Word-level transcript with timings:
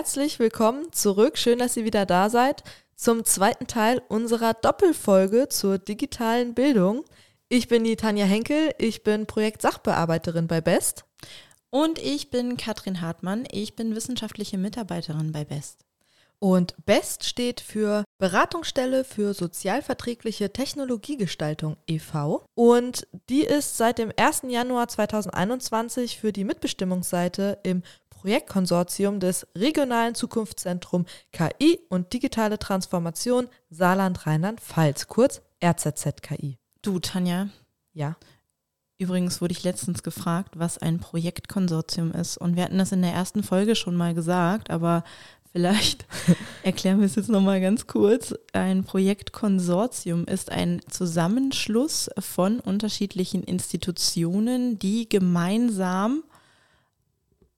Herzlich 0.00 0.38
willkommen 0.38 0.90
zurück. 0.92 1.36
Schön, 1.36 1.58
dass 1.58 1.76
ihr 1.76 1.84
wieder 1.84 2.06
da 2.06 2.30
seid 2.30 2.64
zum 2.96 3.22
zweiten 3.26 3.66
Teil 3.66 4.00
unserer 4.08 4.54
Doppelfolge 4.54 5.50
zur 5.50 5.76
digitalen 5.76 6.54
Bildung. 6.54 7.04
Ich 7.50 7.68
bin 7.68 7.84
die 7.84 7.96
Tanja 7.96 8.24
Henkel, 8.24 8.72
ich 8.78 9.02
bin 9.02 9.26
Projektsachbearbeiterin 9.26 10.46
bei 10.46 10.62
BEST. 10.62 11.04
Und 11.68 11.98
ich 11.98 12.30
bin 12.30 12.56
Katrin 12.56 13.02
Hartmann, 13.02 13.46
ich 13.52 13.76
bin 13.76 13.94
wissenschaftliche 13.94 14.56
Mitarbeiterin 14.56 15.32
bei 15.32 15.44
BEST. 15.44 15.84
Und 16.38 16.74
BEST 16.86 17.24
steht 17.24 17.60
für 17.60 18.04
Beratungsstelle 18.16 19.04
für 19.04 19.34
sozialverträgliche 19.34 20.50
Technologiegestaltung 20.50 21.76
e.V. 21.86 22.46
Und 22.54 23.06
die 23.28 23.42
ist 23.42 23.76
seit 23.76 23.98
dem 23.98 24.10
1. 24.16 24.44
Januar 24.48 24.88
2021 24.88 26.18
für 26.18 26.32
die 26.32 26.44
Mitbestimmungsseite 26.44 27.58
im 27.62 27.82
Projektkonsortium 28.20 29.18
des 29.18 29.46
Regionalen 29.56 30.14
Zukunftszentrum 30.14 31.06
KI 31.32 31.80
und 31.88 32.12
digitale 32.12 32.58
Transformation 32.58 33.48
Saarland 33.70 34.26
Rheinland-Pfalz, 34.26 35.06
kurz 35.06 35.40
RZZKI. 35.64 36.58
Du, 36.82 36.98
Tanja. 36.98 37.48
Ja. 37.94 38.16
Übrigens 38.98 39.40
wurde 39.40 39.52
ich 39.52 39.64
letztens 39.64 40.02
gefragt, 40.02 40.58
was 40.58 40.76
ein 40.76 40.98
Projektkonsortium 41.00 42.12
ist. 42.12 42.36
Und 42.36 42.56
wir 42.56 42.64
hatten 42.64 42.76
das 42.76 42.92
in 42.92 43.00
der 43.00 43.12
ersten 43.12 43.42
Folge 43.42 43.74
schon 43.74 43.96
mal 43.96 44.12
gesagt, 44.12 44.68
aber 44.68 45.02
vielleicht 45.50 46.04
erklären 46.62 46.98
wir 46.98 47.06
es 47.06 47.14
jetzt 47.14 47.30
nochmal 47.30 47.62
ganz 47.62 47.86
kurz. 47.86 48.34
Ein 48.52 48.84
Projektkonsortium 48.84 50.26
ist 50.26 50.52
ein 50.52 50.82
Zusammenschluss 50.90 52.10
von 52.18 52.60
unterschiedlichen 52.60 53.42
Institutionen, 53.42 54.78
die 54.78 55.08
gemeinsam 55.08 56.22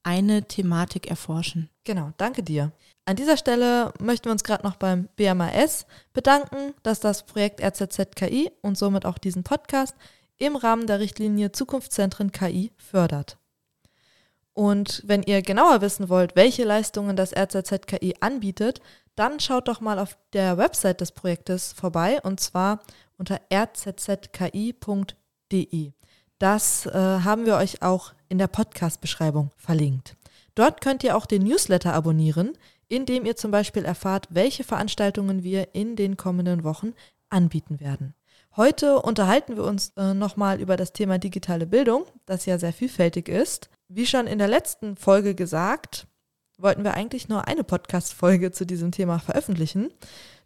eine 0.03 0.43
Thematik 0.49 1.09
erforschen. 1.09 1.71
Genau, 1.85 2.13
danke 2.17 2.43
dir. 2.43 2.73
An 3.05 3.17
dieser 3.17 3.37
Stelle 3.37 3.93
möchten 3.99 4.27
wir 4.27 4.33
uns 4.33 4.45
gerade 4.45 4.65
noch 4.65 4.77
beim 4.77 5.09
BMAS 5.17 5.87
bedanken, 6.13 6.75
dass 6.83 7.01
das 7.01 7.25
Projekt 7.25 7.61
RZZKI 7.61 8.51
und 8.63 8.79
somit 8.79 9.05
auch 9.05 9.19
diesen 9.19 9.43
Podcast 9.43 9.97
im 10.39 10.57
Rahmen 10.57 10.87
der 10.87 11.01
Richtlinie 11.01 11.53
Zukunftszentren 11.53 12.33
KI 12.33 12.73
fördert. 12.77 13.39
Und 14.55 15.03
wenn 15.07 15.23
ihr 15.23 15.43
genauer 15.43 15.81
wissen 15.81 16.09
wollt, 16.09 16.37
welche 16.37 16.65
Leistungen 16.65 17.17
das 17.17 17.33
RZZKI 17.35 18.17
anbietet, 18.21 18.81
dann 19.15 19.41
schaut 19.41 19.69
doch 19.69 19.81
mal 19.81 19.99
auf 19.99 20.19
der 20.33 20.59
Website 20.59 21.01
des 21.01 21.13
Projektes 21.13 21.73
vorbei 21.73 22.21
und 22.23 22.41
zwar 22.41 22.81
unter 23.19 23.41
rzzki.de. 23.53 24.73
Das 26.43 26.87
äh, 26.87 26.91
haben 26.93 27.47
wir 27.47 27.55
euch 27.55 27.83
auch 27.83 28.15
in 28.29 28.37
der 28.37 28.49
Podcast-Beschreibung 28.49 29.53
verlinkt. 29.57 30.17
Dort 30.57 30.81
könnt 30.81 31.05
ihr 31.05 31.17
auch 31.17 31.25
den 31.25 31.45
Newsletter 31.45 31.95
abonnieren, 31.95 32.59
in 32.89 33.07
dem 33.07 33.25
ihr 33.25 33.37
zum 33.37 33.53
Beispiel 33.53 33.85
erfahrt, 33.85 34.27
welche 34.31 34.65
Veranstaltungen 34.65 35.45
wir 35.45 35.73
in 35.73 35.95
den 35.95 36.17
kommenden 36.17 36.65
Wochen 36.65 36.95
anbieten 37.31 37.79
werden. 37.79 38.15
Heute 38.57 38.99
unterhalten 38.99 39.55
wir 39.55 39.63
uns 39.63 39.93
äh, 39.97 40.15
nochmal 40.15 40.61
über 40.61 40.77
das 40.77 40.93
Thema 40.93 41.19
digitale 41.19 41.65
Bildung, 41.65 42.07
das 42.27 42.45
ja 42.45 42.59
sehr 42.59 42.73
vielfältig 42.73 43.29
ist. 43.29 43.71
Wie 43.87 44.05
schon 44.05 44.27
in 44.27 44.41
der 44.41 44.49
letzten 44.49 44.97
Folge 44.97 45.37
gesagt, 45.37 46.09
wollten 46.59 46.83
wir 46.83 46.95
eigentlich 46.95 47.29
nur 47.29 47.47
eine 47.47 47.63
Podcast-Folge 47.63 48.51
zu 48.51 48.67
diesem 48.67 48.91
Thema 48.91 49.21
veröffentlichen. 49.21 49.93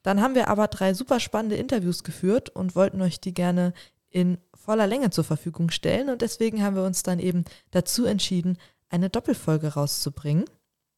Dann 0.03 0.21
haben 0.21 0.35
wir 0.35 0.49
aber 0.49 0.69
drei 0.69 0.93
super 0.93 1.21
spannende 1.21 1.57
Interviews 1.57 2.05
geführt 2.05 2.51
und 2.51 2.77
wollten 2.77 3.01
euch 3.01 3.19
die 3.19 3.33
gerne 3.33 3.73
in 4.16 4.38
voller 4.54 4.87
Länge 4.87 5.10
zur 5.10 5.25
Verfügung 5.25 5.71
stellen. 5.71 6.09
Und 6.09 6.22
deswegen 6.22 6.62
haben 6.62 6.75
wir 6.75 6.84
uns 6.84 7.03
dann 7.03 7.19
eben 7.19 7.44
dazu 7.71 8.06
entschieden, 8.06 8.56
eine 8.88 9.10
Doppelfolge 9.10 9.75
rauszubringen. 9.75 10.47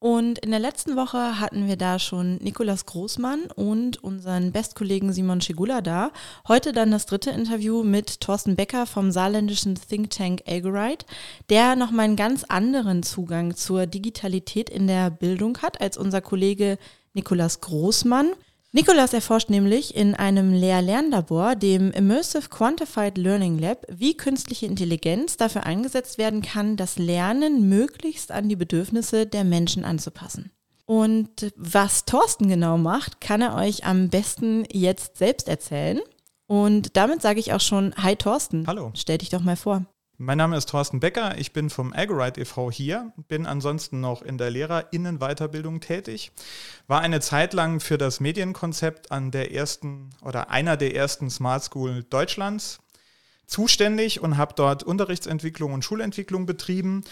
Und 0.00 0.38
in 0.38 0.52
der 0.52 0.60
letzten 0.60 0.94
Woche 0.94 1.40
hatten 1.40 1.66
wir 1.66 1.76
da 1.76 1.98
schon 1.98 2.36
Nikolas 2.36 2.86
Großmann 2.86 3.50
und 3.56 3.96
unseren 4.04 4.52
Bestkollegen 4.52 5.12
Simon 5.12 5.40
Schigula 5.40 5.80
da. 5.80 6.12
Heute 6.46 6.72
dann 6.72 6.92
das 6.92 7.06
dritte 7.06 7.30
Interview 7.30 7.82
mit 7.82 8.20
Thorsten 8.20 8.54
Becker 8.54 8.86
vom 8.86 9.10
saarländischen 9.10 9.74
Think 9.74 10.10
Tank 10.10 10.42
Algorite, 10.46 11.04
der 11.50 11.74
nochmal 11.74 12.04
einen 12.04 12.14
ganz 12.14 12.44
anderen 12.44 13.02
Zugang 13.02 13.56
zur 13.56 13.86
Digitalität 13.86 14.70
in 14.70 14.86
der 14.86 15.10
Bildung 15.10 15.58
hat 15.58 15.80
als 15.80 15.98
unser 15.98 16.20
Kollege 16.20 16.78
Nikolas 17.14 17.60
Großmann. 17.60 18.34
Nikolas 18.70 19.14
erforscht 19.14 19.48
nämlich 19.48 19.96
in 19.96 20.14
einem 20.14 20.52
Lehr-Lernlabor, 20.52 21.56
dem 21.56 21.90
Immersive 21.90 22.50
Quantified 22.50 23.16
Learning 23.16 23.58
Lab, 23.58 23.86
wie 23.88 24.14
künstliche 24.14 24.66
Intelligenz 24.66 25.38
dafür 25.38 25.64
eingesetzt 25.64 26.18
werden 26.18 26.42
kann, 26.42 26.76
das 26.76 26.98
Lernen 26.98 27.70
möglichst 27.70 28.30
an 28.30 28.50
die 28.50 28.56
Bedürfnisse 28.56 29.26
der 29.26 29.44
Menschen 29.44 29.86
anzupassen. 29.86 30.50
Und 30.84 31.50
was 31.56 32.04
Thorsten 32.04 32.48
genau 32.48 32.76
macht, 32.76 33.22
kann 33.22 33.40
er 33.40 33.54
euch 33.54 33.86
am 33.86 34.10
besten 34.10 34.64
jetzt 34.70 35.16
selbst 35.16 35.48
erzählen. 35.48 36.00
Und 36.46 36.94
damit 36.96 37.22
sage 37.22 37.40
ich 37.40 37.54
auch 37.54 37.60
schon, 37.60 37.94
hi 37.96 38.16
Thorsten. 38.16 38.66
Hallo. 38.66 38.90
Stell 38.94 39.16
dich 39.16 39.30
doch 39.30 39.42
mal 39.42 39.56
vor. 39.56 39.86
Mein 40.20 40.38
Name 40.38 40.56
ist 40.56 40.68
Thorsten 40.68 40.98
Becker, 40.98 41.38
ich 41.38 41.52
bin 41.52 41.70
vom 41.70 41.92
Agorite 41.92 42.40
e.V. 42.40 42.72
hier, 42.72 43.12
bin 43.28 43.46
ansonsten 43.46 44.00
noch 44.00 44.20
in 44.20 44.36
der 44.36 44.50
Lehrerinnenweiterbildung 44.50 45.78
tätig, 45.78 46.32
war 46.88 47.02
eine 47.02 47.20
Zeit 47.20 47.52
lang 47.52 47.78
für 47.78 47.98
das 47.98 48.18
Medienkonzept 48.18 49.12
an 49.12 49.30
der 49.30 49.54
ersten 49.54 50.10
oder 50.20 50.50
einer 50.50 50.76
der 50.76 50.96
ersten 50.96 51.30
Smart 51.30 51.62
School 51.62 52.02
Deutschlands 52.02 52.80
zuständig 53.46 54.20
und 54.20 54.36
habe 54.36 54.54
dort 54.56 54.82
Unterrichtsentwicklung 54.82 55.72
und 55.72 55.84
Schulentwicklung 55.84 56.46
betrieben 56.46 57.04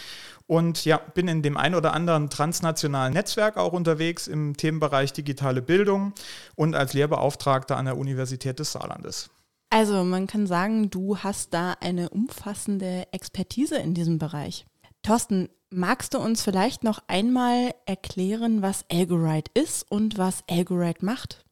und 0.48 0.84
ja, 0.84 0.96
bin 0.96 1.28
in 1.28 1.42
dem 1.42 1.56
ein 1.56 1.76
oder 1.76 1.92
anderen 1.92 2.28
transnationalen 2.28 3.14
Netzwerk 3.14 3.56
auch 3.56 3.72
unterwegs 3.72 4.26
im 4.26 4.56
Themenbereich 4.56 5.12
digitale 5.12 5.62
Bildung 5.62 6.12
und 6.56 6.74
als 6.74 6.92
Lehrbeauftragter 6.92 7.76
an 7.76 7.84
der 7.84 7.98
Universität 7.98 8.58
des 8.58 8.72
Saarlandes. 8.72 9.30
Also 9.70 10.04
man 10.04 10.26
kann 10.26 10.46
sagen, 10.46 10.90
du 10.90 11.18
hast 11.18 11.52
da 11.52 11.72
eine 11.80 12.10
umfassende 12.10 13.04
Expertise 13.12 13.76
in 13.76 13.94
diesem 13.94 14.18
Bereich. 14.18 14.66
Thorsten, 15.02 15.48
magst 15.70 16.14
du 16.14 16.18
uns 16.18 16.42
vielleicht 16.42 16.84
noch 16.84 17.00
einmal 17.08 17.74
erklären, 17.86 18.62
was 18.62 18.84
Algorite 18.90 19.50
ist 19.54 19.90
und 19.90 20.18
was 20.18 20.44
Algorite 20.48 21.04
macht? 21.04 21.45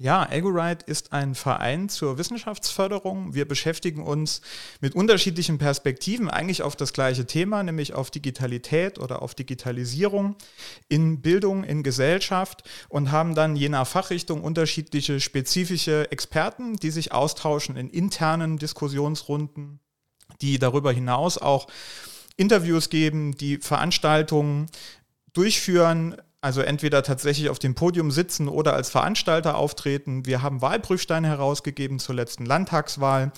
Ja, 0.00 0.22
Algorite 0.22 0.86
ist 0.86 1.12
ein 1.12 1.34
Verein 1.34 1.88
zur 1.88 2.18
Wissenschaftsförderung. 2.18 3.34
Wir 3.34 3.48
beschäftigen 3.48 4.00
uns 4.04 4.42
mit 4.80 4.94
unterschiedlichen 4.94 5.58
Perspektiven 5.58 6.30
eigentlich 6.30 6.62
auf 6.62 6.76
das 6.76 6.92
gleiche 6.92 7.26
Thema, 7.26 7.64
nämlich 7.64 7.94
auf 7.94 8.12
Digitalität 8.12 9.00
oder 9.00 9.22
auf 9.22 9.34
Digitalisierung 9.34 10.36
in 10.88 11.20
Bildung, 11.20 11.64
in 11.64 11.82
Gesellschaft 11.82 12.62
und 12.88 13.10
haben 13.10 13.34
dann 13.34 13.56
je 13.56 13.68
nach 13.68 13.88
Fachrichtung 13.88 14.44
unterschiedliche 14.44 15.18
spezifische 15.18 16.08
Experten, 16.12 16.76
die 16.76 16.92
sich 16.92 17.10
austauschen 17.10 17.76
in 17.76 17.90
internen 17.90 18.56
Diskussionsrunden, 18.56 19.80
die 20.40 20.60
darüber 20.60 20.92
hinaus 20.92 21.38
auch 21.38 21.66
Interviews 22.36 22.88
geben, 22.88 23.36
die 23.36 23.58
Veranstaltungen 23.58 24.66
durchführen, 25.32 26.14
also 26.40 26.60
entweder 26.60 27.02
tatsächlich 27.02 27.50
auf 27.50 27.58
dem 27.58 27.74
Podium 27.74 28.10
sitzen 28.10 28.48
oder 28.48 28.74
als 28.74 28.90
Veranstalter 28.90 29.56
auftreten. 29.56 30.24
Wir 30.26 30.42
haben 30.42 30.62
Wahlprüfsteine 30.62 31.28
herausgegeben 31.28 31.98
zur 31.98 32.14
letzten 32.14 32.46
Landtagswahl 32.46 33.32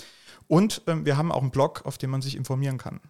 und 0.49 0.83
äh, 0.87 1.05
wir 1.05 1.17
haben 1.17 1.33
auch 1.33 1.43
einen 1.43 1.51
Blog, 1.51 1.83
auf 1.85 1.99
dem 1.99 2.11
man 2.11 2.23
sich 2.23 2.37
informieren 2.37 2.79
kann. 2.79 3.01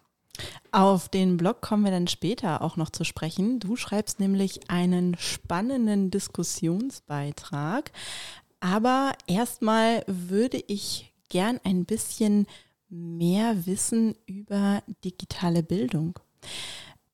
Auf 0.71 1.09
den 1.09 1.37
Blog 1.37 1.61
kommen 1.61 1.83
wir 1.83 1.91
dann 1.91 2.07
später 2.07 2.61
auch 2.61 2.77
noch 2.77 2.89
zu 2.89 3.03
sprechen. 3.03 3.59
Du 3.59 3.75
schreibst 3.75 4.19
nämlich 4.19 4.69
einen 4.69 5.17
spannenden 5.17 6.09
Diskussionsbeitrag. 6.09 7.91
Aber 8.61 9.11
erstmal 9.27 10.03
würde 10.07 10.63
ich 10.67 11.13
gern 11.29 11.59
ein 11.63 11.85
bisschen 11.85 12.47
mehr 12.89 13.65
wissen 13.65 14.15
über 14.25 14.83
digitale 15.03 15.63
Bildung 15.63 16.19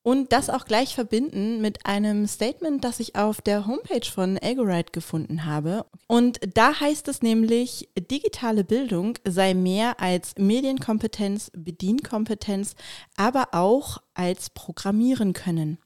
und 0.08 0.32
das 0.32 0.50
auch 0.50 0.64
gleich 0.64 0.96
verbinden 0.96 1.60
mit 1.60 1.86
einem 1.86 2.28
Statement, 2.28 2.82
das 2.82 3.02
ich 3.02 3.18
auf 3.18 3.42
der 3.42 3.68
Homepage 3.68 4.10
von 4.10 4.38
Algorite 4.38 4.94
gefunden 4.94 5.44
habe. 5.44 5.86
Und 6.08 6.40
da 6.56 6.80
heißt 6.80 7.10
es 7.10 7.22
nämlich, 7.22 7.90
digitale 8.10 8.64
Bildung 8.64 9.20
sei 9.28 9.54
mehr 9.54 10.00
als 10.00 10.34
Medienkompetenz, 10.38 11.52
Bedienkompetenz, 11.54 12.76
aber 13.18 13.50
auch 13.52 13.98
als 14.14 14.50
Programmieren 14.50 15.34
können. 15.34 15.78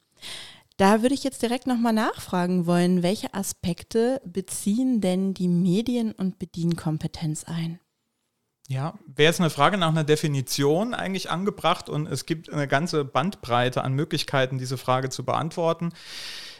Da 0.77 1.01
würde 1.01 1.15
ich 1.15 1.23
jetzt 1.23 1.41
direkt 1.41 1.65
nochmal 1.65 1.93
nachfragen 1.93 2.67
wollen, 2.67 3.01
welche 3.01 3.33
Aspekte 3.33 4.21
beziehen 4.23 5.01
denn 5.01 5.33
die 5.33 5.47
Medien- 5.47 6.11
und 6.11 6.37
Bedienkompetenz 6.37 7.45
ein? 7.45 7.79
Ja, 8.71 8.97
wäre 9.05 9.27
jetzt 9.27 9.41
eine 9.41 9.49
Frage 9.49 9.75
nach 9.75 9.89
einer 9.89 10.05
Definition 10.05 10.93
eigentlich 10.93 11.29
angebracht 11.29 11.89
und 11.89 12.07
es 12.07 12.25
gibt 12.25 12.49
eine 12.49 12.69
ganze 12.69 13.03
Bandbreite 13.03 13.83
an 13.83 13.91
Möglichkeiten, 13.91 14.57
diese 14.57 14.77
Frage 14.77 15.09
zu 15.09 15.25
beantworten. 15.25 15.89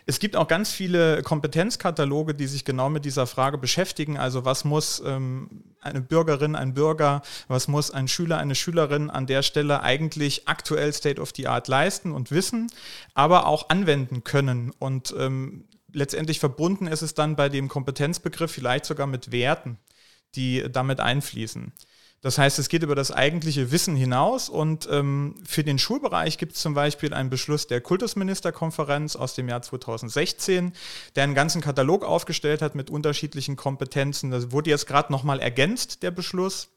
Es 0.06 0.20
gibt 0.20 0.36
auch 0.36 0.50
ganz 0.50 0.72
viele 0.72 1.22
Kompetenzkataloge, 1.22 2.36
die 2.36 2.48
sich 2.48 2.66
genau 2.66 2.90
mit 2.90 3.06
dieser 3.06 3.28
Frage 3.28 3.58
beschäftigen. 3.58 4.18
Also 4.18 4.44
was 4.44 4.66
muss 4.66 5.02
ähm, 5.06 5.64
eine 5.80 6.02
Bürgerin, 6.02 6.58
ein 6.58 6.74
Bürger, 6.74 7.22
was 7.48 7.70
muss 7.70 7.92
ein 7.92 8.10
Schüler, 8.10 8.40
eine 8.40 8.56
Schülerin 8.56 9.10
an 9.10 9.26
der 9.26 9.42
Stelle 9.42 9.82
eigentlich 9.82 10.50
aktuell 10.50 10.92
State 10.92 11.22
of 11.22 11.32
the 11.34 11.48
Art 11.48 11.70
leisten 11.70 12.12
und 12.12 12.30
wissen, 12.30 12.70
aber 13.14 13.46
auch 13.46 13.70
anwenden 13.70 14.26
können. 14.26 14.74
Und 14.80 15.16
ähm, 15.18 15.64
letztendlich 15.94 16.42
verbunden 16.42 16.88
ist 16.88 17.04
es 17.04 17.14
dann 17.14 17.38
bei 17.38 17.48
dem 17.48 17.70
Kompetenzbegriff 17.70 18.52
vielleicht 18.52 18.84
sogar 18.84 19.08
mit 19.08 19.32
Werten, 19.32 19.78
die 20.36 20.66
damit 20.70 21.00
einfließen. 21.00 21.72
Das 22.22 22.38
heißt, 22.38 22.60
es 22.60 22.70
geht 22.70 22.84
über 22.84 22.94
das 22.94 23.12
eigentliche 23.12 23.72
Wissen 23.72 23.96
hinaus 23.96 24.48
und 24.48 24.88
ähm, 24.92 25.36
für 25.44 25.64
den 25.64 25.80
Schulbereich 25.80 26.38
gibt 26.38 26.54
es 26.54 26.62
zum 26.62 26.76
Beispiel 26.76 27.16
einen 27.16 27.32
Beschluss 27.32 27.66
der 27.66 27.82
Kultusministerkonferenz 27.82 29.16
aus 29.16 29.34
dem 29.34 29.50
Jahr 29.50 29.64
2016, 29.64 30.74
der 31.16 31.24
einen 31.24 31.34
ganzen 31.34 31.62
Katalog 31.62 32.06
aufgestellt 32.06 32.62
hat 32.62 32.76
mit 32.76 32.92
unterschiedlichen 32.92 33.56
Kompetenzen. 33.56 34.30
Das 34.30 34.52
wurde 34.52 34.70
jetzt 34.70 34.86
gerade 34.86 35.12
nochmal 35.12 35.40
ergänzt, 35.40 36.04
der 36.04 36.12
Beschluss. 36.12 36.70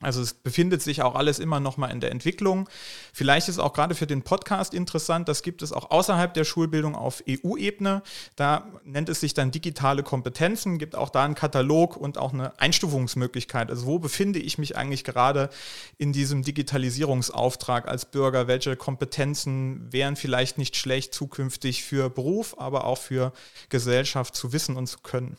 Also 0.00 0.22
es 0.22 0.32
befindet 0.32 0.80
sich 0.80 1.02
auch 1.02 1.16
alles 1.16 1.40
immer 1.40 1.58
noch 1.58 1.76
mal 1.76 1.88
in 1.88 2.00
der 2.00 2.12
Entwicklung. 2.12 2.68
Vielleicht 3.12 3.48
ist 3.48 3.58
auch 3.58 3.72
gerade 3.72 3.96
für 3.96 4.06
den 4.06 4.22
Podcast 4.22 4.72
interessant, 4.72 5.28
das 5.28 5.42
gibt 5.42 5.60
es 5.60 5.72
auch 5.72 5.90
außerhalb 5.90 6.32
der 6.34 6.44
Schulbildung 6.44 6.94
auf 6.94 7.22
EU-Ebene. 7.28 8.02
Da 8.36 8.68
nennt 8.84 9.08
es 9.08 9.20
sich 9.20 9.34
dann 9.34 9.50
digitale 9.50 10.04
Kompetenzen, 10.04 10.78
gibt 10.78 10.94
auch 10.94 11.10
da 11.10 11.24
einen 11.24 11.34
Katalog 11.34 11.96
und 11.96 12.16
auch 12.16 12.32
eine 12.32 12.58
Einstufungsmöglichkeit. 12.60 13.70
Also 13.70 13.86
wo 13.86 13.98
befinde 13.98 14.38
ich 14.38 14.56
mich 14.56 14.76
eigentlich 14.76 15.02
gerade 15.02 15.50
in 15.96 16.12
diesem 16.12 16.42
Digitalisierungsauftrag 16.44 17.88
als 17.88 18.04
Bürger? 18.06 18.46
Welche 18.46 18.76
Kompetenzen 18.76 19.92
wären 19.92 20.14
vielleicht 20.14 20.58
nicht 20.58 20.76
schlecht 20.76 21.12
zukünftig 21.12 21.82
für 21.82 22.08
Beruf, 22.08 22.54
aber 22.58 22.84
auch 22.84 22.98
für 22.98 23.32
Gesellschaft 23.68 24.36
zu 24.36 24.52
wissen 24.52 24.76
und 24.76 24.86
zu 24.86 24.98
können? 25.00 25.36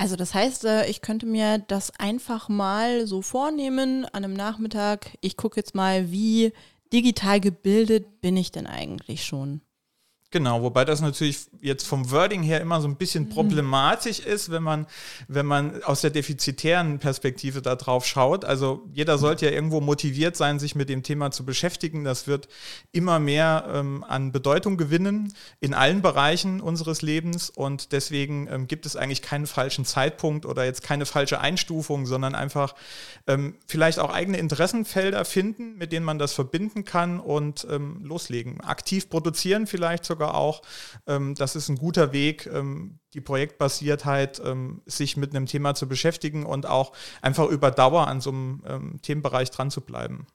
Also 0.00 0.16
das 0.16 0.32
heißt, 0.32 0.64
äh, 0.64 0.86
ich 0.86 1.02
könnte 1.02 1.26
mir 1.26 1.58
das 1.58 1.92
einfach 2.00 2.48
mal 2.48 3.06
so 3.06 3.20
vornehmen 3.20 4.06
an 4.06 4.24
einem 4.24 4.32
Nachmittag. 4.32 5.18
Ich 5.20 5.36
gucke 5.36 5.60
jetzt 5.60 5.74
mal, 5.74 6.10
wie 6.10 6.54
digital 6.90 7.38
gebildet 7.38 8.22
bin 8.22 8.34
ich 8.38 8.50
denn 8.50 8.66
eigentlich 8.66 9.26
schon? 9.26 9.60
Genau, 10.32 10.62
wobei 10.62 10.84
das 10.84 11.00
natürlich 11.00 11.46
jetzt 11.60 11.88
vom 11.88 12.12
Wording 12.12 12.44
her 12.44 12.60
immer 12.60 12.80
so 12.80 12.86
ein 12.86 12.94
bisschen 12.94 13.24
mhm. 13.24 13.30
problematisch 13.30 14.20
ist, 14.20 14.52
wenn 14.52 14.62
man, 14.62 14.86
wenn 15.26 15.44
man 15.44 15.82
aus 15.82 16.02
der 16.02 16.10
defizitären 16.10 17.00
Perspektive 17.00 17.62
da 17.62 17.74
drauf 17.74 18.06
schaut. 18.06 18.44
Also 18.44 18.86
jeder 18.94 19.18
sollte 19.18 19.46
ja 19.46 19.50
irgendwo 19.50 19.80
motiviert 19.80 20.36
sein, 20.36 20.60
sich 20.60 20.76
mit 20.76 20.88
dem 20.88 21.02
Thema 21.02 21.32
zu 21.32 21.44
beschäftigen. 21.44 22.04
Das 22.04 22.28
wird 22.28 22.46
immer 22.92 23.18
mehr 23.18 23.68
ähm, 23.74 24.04
an 24.06 24.30
Bedeutung 24.30 24.76
gewinnen 24.76 25.34
in 25.58 25.74
allen 25.74 26.00
Bereichen 26.00 26.60
unseres 26.60 27.02
Lebens 27.02 27.50
und 27.50 27.90
deswegen 27.90 28.46
ähm, 28.52 28.68
gibt 28.68 28.86
es 28.86 28.94
eigentlich 28.94 29.22
keinen 29.22 29.48
falschen 29.48 29.84
Zeitpunkt 29.84 30.46
oder 30.46 30.64
jetzt 30.64 30.84
keine 30.84 31.06
falsche 31.06 31.40
Einstufung, 31.40 32.06
sondern 32.06 32.36
einfach 32.36 32.76
ähm, 33.26 33.56
vielleicht 33.66 33.98
auch 33.98 34.12
eigene 34.12 34.38
Interessenfelder 34.38 35.24
finden, 35.24 35.76
mit 35.76 35.90
denen 35.90 36.06
man 36.06 36.20
das 36.20 36.34
verbinden 36.34 36.84
kann 36.84 37.18
und 37.18 37.66
ähm, 37.68 38.04
loslegen. 38.04 38.60
Aktiv 38.60 39.10
produzieren 39.10 39.66
vielleicht 39.66 40.04
sogar 40.04 40.19
sogar 40.20 40.34
auch. 40.34 40.62
Ähm, 41.06 41.34
das 41.34 41.56
ist 41.56 41.68
ein 41.68 41.76
guter 41.76 42.12
Weg, 42.12 42.46
ähm, 42.52 42.98
die 43.14 43.22
Projektbasiertheit, 43.22 44.40
ähm, 44.44 44.82
sich 44.84 45.16
mit 45.16 45.34
einem 45.34 45.46
Thema 45.46 45.74
zu 45.74 45.88
beschäftigen 45.88 46.44
und 46.44 46.66
auch 46.66 46.92
einfach 47.22 47.48
über 47.48 47.70
Dauer 47.70 48.06
an 48.06 48.20
so 48.20 48.30
einem 48.30 48.62
ähm, 48.66 49.02
Themenbereich 49.02 49.50
dran 49.50 49.70
zu 49.70 49.80
bleiben. 49.80 50.26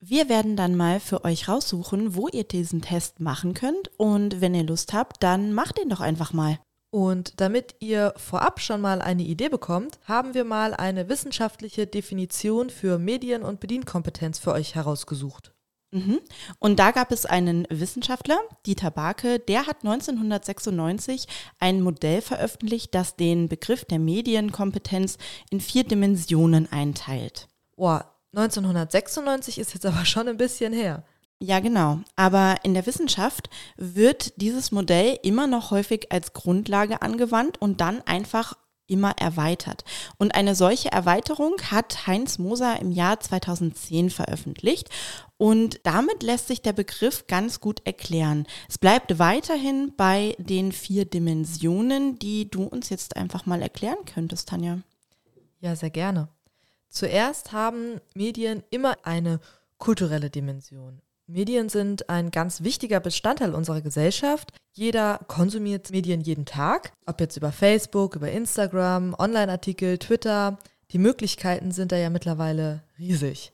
Wir 0.00 0.28
werden 0.28 0.56
dann 0.56 0.76
mal 0.76 1.00
für 1.00 1.24
euch 1.24 1.48
raussuchen, 1.48 2.14
wo 2.14 2.28
ihr 2.28 2.44
diesen 2.44 2.82
Test 2.82 3.20
machen 3.20 3.54
könnt. 3.54 3.90
Und 3.96 4.40
wenn 4.40 4.54
ihr 4.54 4.64
Lust 4.64 4.92
habt, 4.92 5.22
dann 5.22 5.54
macht 5.54 5.78
ihn 5.78 5.88
doch 5.88 6.00
einfach 6.00 6.32
mal. 6.32 6.58
Und 6.90 7.40
damit 7.40 7.76
ihr 7.80 8.12
vorab 8.16 8.60
schon 8.60 8.80
mal 8.80 9.02
eine 9.02 9.22
Idee 9.22 9.48
bekommt, 9.48 9.98
haben 10.04 10.34
wir 10.34 10.44
mal 10.44 10.74
eine 10.74 11.08
wissenschaftliche 11.08 11.86
Definition 11.86 12.70
für 12.70 12.98
Medien- 12.98 13.42
und 13.42 13.60
Bedienkompetenz 13.60 14.38
für 14.38 14.52
euch 14.52 14.74
herausgesucht. 14.74 15.53
Mhm. 15.94 16.20
Und 16.58 16.80
da 16.80 16.90
gab 16.90 17.12
es 17.12 17.24
einen 17.24 17.68
Wissenschaftler, 17.70 18.40
Dieter 18.66 18.90
Barke, 18.90 19.38
der 19.38 19.68
hat 19.68 19.84
1996 19.84 21.28
ein 21.60 21.80
Modell 21.82 22.20
veröffentlicht, 22.20 22.92
das 22.96 23.14
den 23.14 23.48
Begriff 23.48 23.84
der 23.84 24.00
Medienkompetenz 24.00 25.18
in 25.50 25.60
vier 25.60 25.84
Dimensionen 25.84 26.70
einteilt. 26.70 27.46
Oh, 27.76 28.00
1996 28.34 29.60
ist 29.60 29.74
jetzt 29.74 29.86
aber 29.86 30.04
schon 30.04 30.26
ein 30.26 30.36
bisschen 30.36 30.72
her. 30.72 31.04
Ja, 31.38 31.60
genau. 31.60 32.00
Aber 32.16 32.56
in 32.64 32.74
der 32.74 32.86
Wissenschaft 32.86 33.48
wird 33.76 34.40
dieses 34.40 34.72
Modell 34.72 35.18
immer 35.22 35.46
noch 35.46 35.70
häufig 35.70 36.10
als 36.10 36.32
Grundlage 36.32 37.02
angewandt 37.02 37.62
und 37.62 37.80
dann 37.80 38.02
einfach 38.02 38.56
immer 38.86 39.12
erweitert. 39.18 39.84
Und 40.18 40.34
eine 40.34 40.54
solche 40.54 40.92
Erweiterung 40.92 41.56
hat 41.70 42.06
Heinz 42.06 42.38
Moser 42.38 42.80
im 42.80 42.90
Jahr 42.90 43.20
2010 43.20 44.10
veröffentlicht. 44.10 44.90
Und 45.36 45.80
damit 45.84 46.22
lässt 46.22 46.48
sich 46.48 46.62
der 46.62 46.72
Begriff 46.72 47.26
ganz 47.26 47.60
gut 47.60 47.80
erklären. 47.84 48.46
Es 48.68 48.78
bleibt 48.78 49.18
weiterhin 49.18 49.92
bei 49.96 50.36
den 50.38 50.72
vier 50.72 51.04
Dimensionen, 51.04 52.18
die 52.18 52.50
du 52.50 52.64
uns 52.64 52.88
jetzt 52.90 53.16
einfach 53.16 53.46
mal 53.46 53.62
erklären 53.62 54.04
könntest, 54.04 54.48
Tanja. 54.48 54.80
Ja, 55.60 55.74
sehr 55.76 55.90
gerne. 55.90 56.28
Zuerst 56.88 57.52
haben 57.52 58.00
Medien 58.14 58.62
immer 58.70 58.96
eine 59.02 59.40
kulturelle 59.78 60.30
Dimension. 60.30 61.00
Medien 61.26 61.68
sind 61.68 62.10
ein 62.10 62.30
ganz 62.30 62.62
wichtiger 62.62 63.00
Bestandteil 63.00 63.54
unserer 63.54 63.80
Gesellschaft. 63.80 64.52
Jeder 64.72 65.20
konsumiert 65.26 65.90
Medien 65.90 66.20
jeden 66.20 66.44
Tag, 66.44 66.92
ob 67.06 67.20
jetzt 67.20 67.36
über 67.36 67.50
Facebook, 67.50 68.16
über 68.16 68.30
Instagram, 68.30 69.14
Online-Artikel, 69.18 69.98
Twitter. 69.98 70.58
Die 70.90 70.98
Möglichkeiten 70.98 71.72
sind 71.72 71.92
da 71.92 71.96
ja 71.96 72.10
mittlerweile 72.10 72.82
riesig. 72.98 73.52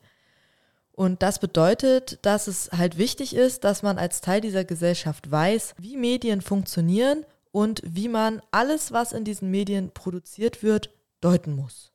Und 0.91 1.23
das 1.23 1.39
bedeutet, 1.39 2.19
dass 2.23 2.47
es 2.47 2.69
halt 2.71 2.97
wichtig 2.97 3.35
ist, 3.35 3.63
dass 3.63 3.81
man 3.81 3.97
als 3.97 4.21
Teil 4.21 4.41
dieser 4.41 4.65
Gesellschaft 4.65 5.31
weiß, 5.31 5.75
wie 5.77 5.95
Medien 5.95 6.41
funktionieren 6.41 7.25
und 7.51 7.81
wie 7.85 8.09
man 8.09 8.41
alles, 8.51 8.91
was 8.91 9.13
in 9.13 9.23
diesen 9.23 9.49
Medien 9.49 9.91
produziert 9.91 10.61
wird, 10.61 10.89
deuten 11.21 11.53
muss. 11.55 11.91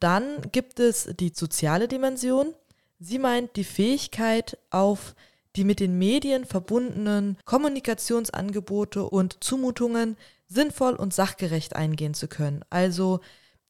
Dann 0.00 0.42
gibt 0.52 0.78
es 0.78 1.10
die 1.18 1.32
soziale 1.34 1.88
Dimension. 1.88 2.54
Sie 2.98 3.18
meint 3.18 3.56
die 3.56 3.64
Fähigkeit, 3.64 4.58
auf 4.70 5.14
die 5.56 5.64
mit 5.64 5.80
den 5.80 5.98
Medien 5.98 6.44
verbundenen 6.44 7.36
Kommunikationsangebote 7.44 9.04
und 9.04 9.42
Zumutungen 9.42 10.16
sinnvoll 10.46 10.94
und 10.94 11.14
sachgerecht 11.14 11.76
eingehen 11.76 12.14
zu 12.14 12.28
können. 12.28 12.64
Also, 12.70 13.20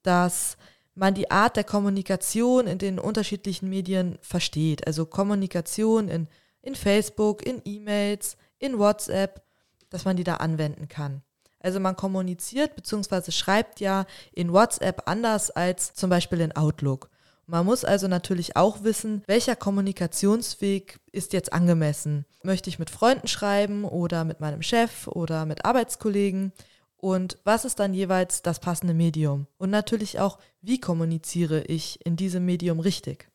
dass 0.03 0.57
man 0.95 1.15
die 1.15 1.31
Art 1.31 1.57
der 1.57 1.65
Kommunikation 1.65 2.67
in 2.67 2.79
den 2.79 2.99
unterschiedlichen 2.99 3.69
Medien 3.69 4.19
versteht. 4.21 4.87
Also 4.87 5.07
Kommunikation 5.07 6.09
in, 6.09 6.29
in 6.61 6.75
Facebook, 6.75 7.47
in 7.47 7.63
E-Mails, 7.65 8.37
in 8.59 8.79
WhatsApp, 8.79 9.43
dass 9.91 10.05
man 10.05 10.17
die 10.17 10.25
da 10.25 10.35
anwenden 10.35 10.89
kann. 10.89 11.23
Also 11.61 11.81
man 11.81 11.97
kommuniziert 11.97 12.77
bzw. 12.77 13.31
schreibt 13.31 13.81
ja 13.81 14.07
in 14.33 14.53
WhatsApp 14.53 15.03
anders 15.07 15.51
als 15.51 15.95
zum 15.95 16.11
Beispiel 16.11 16.41
in 16.41 16.55
Outlook. 16.57 17.11
Man 17.51 17.65
muss 17.65 17.83
also 17.83 18.09
natürlich 18.09 18.57
auch 18.57 18.85
wissen, 18.85 19.23
welcher 19.27 19.57
Kommunikationsweg 19.57 21.01
ist 21.13 21.33
jetzt 21.33 21.55
angemessen. 21.55 22.27
Möchte 22.43 22.69
ich 22.69 22.79
mit 22.79 22.91
Freunden 22.91 23.27
schreiben 23.27 23.87
oder 23.87 24.25
mit 24.25 24.39
meinem 24.39 24.61
Chef 24.61 25.09
oder 25.09 25.47
mit 25.47 25.65
Arbeitskollegen? 25.65 26.53
Und 26.99 27.39
was 27.45 27.65
ist 27.65 27.79
dann 27.79 27.95
jeweils 27.95 28.43
das 28.43 28.61
passende 28.61 28.93
Medium? 28.93 29.47
Und 29.57 29.71
natürlich 29.71 30.21
auch, 30.21 30.39
wie 30.61 30.79
kommuniziere 30.79 31.63
ich 31.63 32.05
in 32.05 32.17
diesem 32.17 32.45
Medium 32.45 32.81
richtig? 32.81 33.31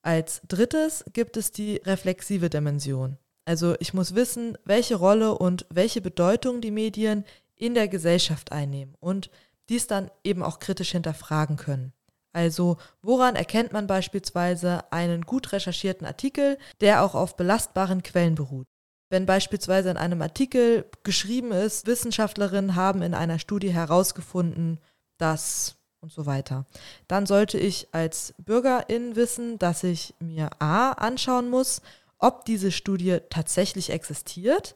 Als 0.00 0.40
drittes 0.48 1.04
gibt 1.12 1.36
es 1.36 1.52
die 1.52 1.76
reflexive 1.84 2.48
Dimension. 2.48 3.18
Also 3.44 3.74
ich 3.80 3.92
muss 3.92 4.14
wissen, 4.14 4.56
welche 4.64 4.94
Rolle 4.94 5.36
und 5.36 5.66
welche 5.68 6.00
Bedeutung 6.00 6.62
die 6.62 6.70
Medien 6.70 7.26
in 7.54 7.74
der 7.74 7.88
Gesellschaft 7.88 8.50
einnehmen 8.50 8.94
und 8.98 9.28
dies 9.68 9.88
dann 9.88 10.10
eben 10.24 10.42
auch 10.42 10.58
kritisch 10.58 10.92
hinterfragen 10.92 11.58
können. 11.58 11.92
Also 12.32 12.78
woran 13.02 13.36
erkennt 13.36 13.72
man 13.72 13.86
beispielsweise 13.86 14.90
einen 14.92 15.22
gut 15.22 15.52
recherchierten 15.52 16.06
Artikel, 16.06 16.58
der 16.80 17.04
auch 17.04 17.14
auf 17.14 17.36
belastbaren 17.36 18.02
Quellen 18.02 18.34
beruht? 18.34 18.66
Wenn 19.10 19.26
beispielsweise 19.26 19.90
in 19.90 19.98
einem 19.98 20.22
Artikel 20.22 20.86
geschrieben 21.02 21.52
ist, 21.52 21.86
Wissenschaftlerinnen 21.86 22.74
haben 22.74 23.02
in 23.02 23.12
einer 23.14 23.38
Studie 23.38 23.70
herausgefunden, 23.70 24.80
dass 25.18 25.76
und 26.00 26.10
so 26.10 26.26
weiter, 26.26 26.66
dann 27.06 27.26
sollte 27.26 27.58
ich 27.58 27.88
als 27.92 28.34
Bürgerin 28.38 29.14
wissen, 29.14 29.58
dass 29.58 29.84
ich 29.84 30.14
mir 30.18 30.50
a 30.58 30.92
anschauen 30.92 31.48
muss, 31.48 31.80
ob 32.18 32.44
diese 32.44 32.72
Studie 32.72 33.18
tatsächlich 33.30 33.90
existiert, 33.90 34.74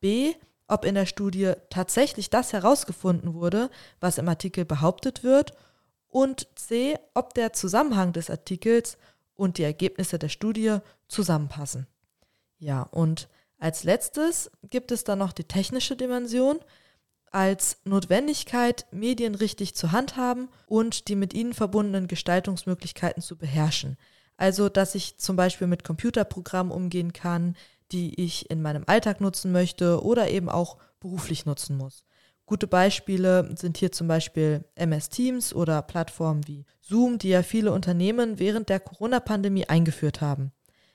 b 0.00 0.34
ob 0.66 0.84
in 0.84 0.94
der 0.94 1.06
Studie 1.06 1.52
tatsächlich 1.70 2.30
das 2.30 2.52
herausgefunden 2.52 3.34
wurde, 3.34 3.70
was 4.00 4.18
im 4.18 4.28
Artikel 4.28 4.64
behauptet 4.64 5.22
wird 5.22 5.52
und 6.14 6.46
C, 6.54 6.96
ob 7.12 7.34
der 7.34 7.52
Zusammenhang 7.52 8.12
des 8.12 8.30
Artikels 8.30 8.98
und 9.34 9.58
die 9.58 9.64
Ergebnisse 9.64 10.16
der 10.16 10.28
Studie 10.28 10.78
zusammenpassen. 11.08 11.88
Ja, 12.60 12.82
und 12.82 13.28
Als 13.58 13.82
letztes 13.82 14.50
gibt 14.70 14.92
es 14.92 15.02
dann 15.02 15.18
noch 15.18 15.32
die 15.32 15.44
technische 15.44 15.96
Dimension 15.96 16.60
als 17.32 17.78
Notwendigkeit, 17.84 18.86
Medien 18.92 19.34
richtig 19.34 19.74
zu 19.74 19.90
handhaben 19.90 20.48
und 20.66 21.08
die 21.08 21.16
mit 21.16 21.34
ihnen 21.34 21.52
verbundenen 21.52 22.06
Gestaltungsmöglichkeiten 22.06 23.22
zu 23.22 23.36
beherrschen. 23.36 23.96
Also, 24.36 24.68
dass 24.68 24.94
ich 24.94 25.18
zum 25.18 25.34
Beispiel 25.34 25.66
mit 25.66 25.82
Computerprogrammen 25.82 26.72
umgehen 26.72 27.12
kann, 27.12 27.56
die 27.90 28.20
ich 28.22 28.50
in 28.50 28.62
meinem 28.62 28.84
Alltag 28.86 29.20
nutzen 29.20 29.50
möchte 29.50 30.02
oder 30.04 30.30
eben 30.30 30.48
auch 30.48 30.78
beruflich 31.00 31.44
nutzen 31.44 31.76
muss. 31.76 32.04
Gute 32.46 32.66
Beispiele 32.66 33.54
sind 33.56 33.78
hier 33.78 33.90
zum 33.90 34.08
Beispiel 34.08 34.64
MS 34.74 35.08
Teams 35.08 35.54
oder 35.54 35.80
Plattformen 35.82 36.46
wie 36.46 36.66
Zoom, 36.80 37.18
die 37.18 37.30
ja 37.30 37.42
viele 37.42 37.72
Unternehmen 37.72 38.38
während 38.38 38.68
der 38.68 38.80
Corona-Pandemie 38.80 39.66
eingeführt 39.66 40.20
haben. 40.20 40.52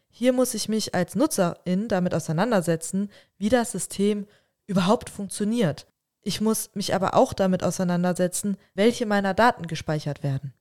Hier 0.09 0.33
muss 0.33 0.53
ich 0.53 0.69
mich 0.69 0.93
als 0.93 1.15
Nutzerin 1.15 1.87
damit 1.87 2.13
auseinandersetzen, 2.13 3.09
wie 3.37 3.49
das 3.49 3.71
System 3.71 4.27
überhaupt 4.67 5.09
funktioniert 5.09 5.87
ich 6.21 6.41
muss 6.41 6.69
mich 6.73 6.93
aber 6.93 7.15
auch 7.15 7.33
damit 7.33 7.63
auseinandersetzen, 7.63 8.57
welche 8.73 9.05
meiner 9.05 9.33
Daten 9.33 9.67
gespeichert 9.67 10.23
werden. 10.23 10.53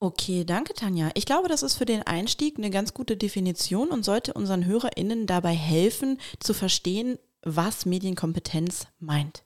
Okay, 0.00 0.44
danke 0.44 0.74
Tanja. 0.74 1.10
Ich 1.14 1.24
glaube, 1.24 1.48
das 1.48 1.62
ist 1.62 1.76
für 1.76 1.84
den 1.84 2.02
Einstieg 2.02 2.58
eine 2.58 2.70
ganz 2.70 2.92
gute 2.92 3.16
Definition 3.16 3.90
und 3.90 4.04
sollte 4.04 4.34
unseren 4.34 4.66
Hörerinnen 4.66 5.26
dabei 5.26 5.54
helfen, 5.54 6.18
zu 6.40 6.52
verstehen, 6.52 7.18
was 7.42 7.86
Medienkompetenz 7.86 8.86
meint. 8.98 9.44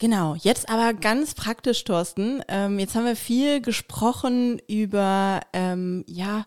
Genau, 0.00 0.34
jetzt 0.34 0.70
aber 0.70 0.94
ganz 0.94 1.34
praktisch, 1.34 1.84
Thorsten. 1.84 2.42
Ähm, 2.48 2.78
jetzt 2.78 2.94
haben 2.94 3.04
wir 3.04 3.16
viel 3.16 3.60
gesprochen 3.60 4.58
über, 4.66 5.42
ähm, 5.52 6.04
ja, 6.06 6.46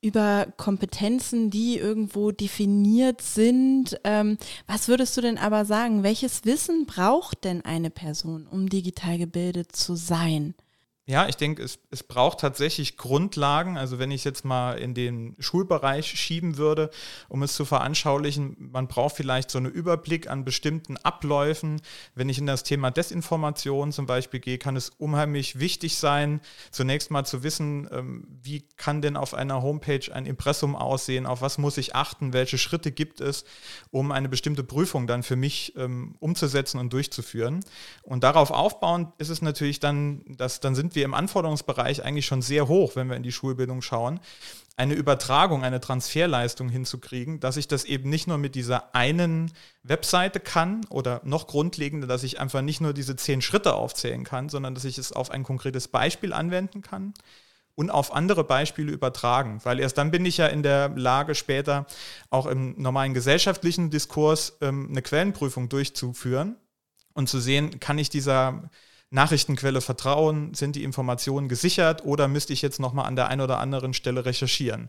über 0.00 0.46
Kompetenzen, 0.56 1.50
die 1.50 1.76
irgendwo 1.76 2.30
definiert 2.30 3.20
sind. 3.20 4.00
Ähm, 4.04 4.38
was 4.66 4.88
würdest 4.88 5.14
du 5.18 5.20
denn 5.20 5.36
aber 5.36 5.66
sagen? 5.66 6.02
Welches 6.02 6.46
Wissen 6.46 6.86
braucht 6.86 7.44
denn 7.44 7.62
eine 7.62 7.90
Person, 7.90 8.46
um 8.46 8.70
digital 8.70 9.18
gebildet 9.18 9.76
zu 9.76 9.94
sein? 9.94 10.54
Ja, 11.10 11.26
ich 11.26 11.36
denke, 11.36 11.62
es, 11.62 11.78
es 11.90 12.02
braucht 12.02 12.40
tatsächlich 12.40 12.98
Grundlagen. 12.98 13.78
Also 13.78 13.98
wenn 13.98 14.10
ich 14.10 14.20
es 14.20 14.24
jetzt 14.24 14.44
mal 14.44 14.74
in 14.74 14.92
den 14.92 15.36
Schulbereich 15.38 16.06
schieben 16.06 16.58
würde, 16.58 16.90
um 17.30 17.42
es 17.42 17.54
zu 17.54 17.64
veranschaulichen, 17.64 18.56
man 18.58 18.88
braucht 18.88 19.16
vielleicht 19.16 19.50
so 19.50 19.56
einen 19.56 19.72
Überblick 19.72 20.28
an 20.28 20.44
bestimmten 20.44 20.98
Abläufen. 20.98 21.80
Wenn 22.14 22.28
ich 22.28 22.36
in 22.36 22.44
das 22.44 22.62
Thema 22.62 22.90
Desinformation 22.90 23.90
zum 23.90 24.04
Beispiel 24.04 24.40
gehe, 24.40 24.58
kann 24.58 24.76
es 24.76 24.90
unheimlich 24.90 25.58
wichtig 25.58 25.96
sein, 25.96 26.42
zunächst 26.72 27.10
mal 27.10 27.24
zu 27.24 27.42
wissen, 27.42 27.88
ähm, 27.90 28.28
wie 28.42 28.68
kann 28.76 29.00
denn 29.00 29.16
auf 29.16 29.32
einer 29.32 29.62
Homepage 29.62 30.12
ein 30.12 30.26
Impressum 30.26 30.76
aussehen, 30.76 31.24
auf 31.24 31.40
was 31.40 31.56
muss 31.56 31.78
ich 31.78 31.94
achten, 31.94 32.34
welche 32.34 32.58
Schritte 32.58 32.92
gibt 32.92 33.22
es, 33.22 33.46
um 33.90 34.12
eine 34.12 34.28
bestimmte 34.28 34.62
Prüfung 34.62 35.06
dann 35.06 35.22
für 35.22 35.36
mich 35.36 35.72
ähm, 35.78 36.16
umzusetzen 36.18 36.78
und 36.78 36.92
durchzuführen. 36.92 37.64
Und 38.02 38.24
darauf 38.24 38.50
aufbauend 38.50 39.14
ist 39.16 39.30
es 39.30 39.40
natürlich 39.40 39.80
dann, 39.80 40.22
dass 40.36 40.60
dann 40.60 40.74
sind 40.74 40.94
wir 40.94 40.97
wir 40.98 41.04
im 41.04 41.14
Anforderungsbereich 41.14 42.04
eigentlich 42.04 42.26
schon 42.26 42.42
sehr 42.42 42.66
hoch, 42.66 42.96
wenn 42.96 43.08
wir 43.08 43.16
in 43.16 43.22
die 43.22 43.30
Schulbildung 43.30 43.82
schauen, 43.82 44.18
eine 44.76 44.94
Übertragung, 44.94 45.62
eine 45.62 45.80
Transferleistung 45.80 46.68
hinzukriegen, 46.68 47.38
dass 47.38 47.56
ich 47.56 47.68
das 47.68 47.84
eben 47.84 48.10
nicht 48.10 48.26
nur 48.26 48.36
mit 48.36 48.56
dieser 48.56 48.94
einen 48.96 49.52
Webseite 49.84 50.40
kann 50.40 50.84
oder 50.88 51.20
noch 51.24 51.46
grundlegender, 51.46 52.08
dass 52.08 52.24
ich 52.24 52.40
einfach 52.40 52.62
nicht 52.62 52.80
nur 52.80 52.92
diese 52.92 53.14
zehn 53.14 53.42
Schritte 53.42 53.74
aufzählen 53.74 54.24
kann, 54.24 54.48
sondern 54.48 54.74
dass 54.74 54.84
ich 54.84 54.98
es 54.98 55.12
auf 55.12 55.30
ein 55.30 55.44
konkretes 55.44 55.86
Beispiel 55.86 56.32
anwenden 56.32 56.82
kann 56.82 57.14
und 57.76 57.90
auf 57.90 58.12
andere 58.12 58.42
Beispiele 58.42 58.90
übertragen. 58.90 59.60
Weil 59.62 59.78
erst 59.78 59.98
dann 59.98 60.10
bin 60.10 60.26
ich 60.26 60.36
ja 60.36 60.48
in 60.48 60.64
der 60.64 60.88
Lage, 60.90 61.36
später 61.36 61.86
auch 62.28 62.46
im 62.46 62.74
normalen 62.80 63.14
gesellschaftlichen 63.14 63.90
Diskurs 63.90 64.58
ähm, 64.62 64.88
eine 64.90 65.02
Quellenprüfung 65.02 65.68
durchzuführen 65.68 66.56
und 67.14 67.28
zu 67.28 67.38
sehen, 67.38 67.78
kann 67.78 67.98
ich 67.98 68.10
dieser 68.10 68.68
Nachrichtenquelle 69.10 69.80
vertrauen? 69.80 70.54
Sind 70.54 70.76
die 70.76 70.84
Informationen 70.84 71.48
gesichert 71.48 72.04
oder 72.04 72.28
müsste 72.28 72.52
ich 72.52 72.62
jetzt 72.62 72.80
nochmal 72.80 73.06
an 73.06 73.16
der 73.16 73.28
einen 73.28 73.40
oder 73.40 73.58
anderen 73.58 73.94
Stelle 73.94 74.24
recherchieren? 74.24 74.88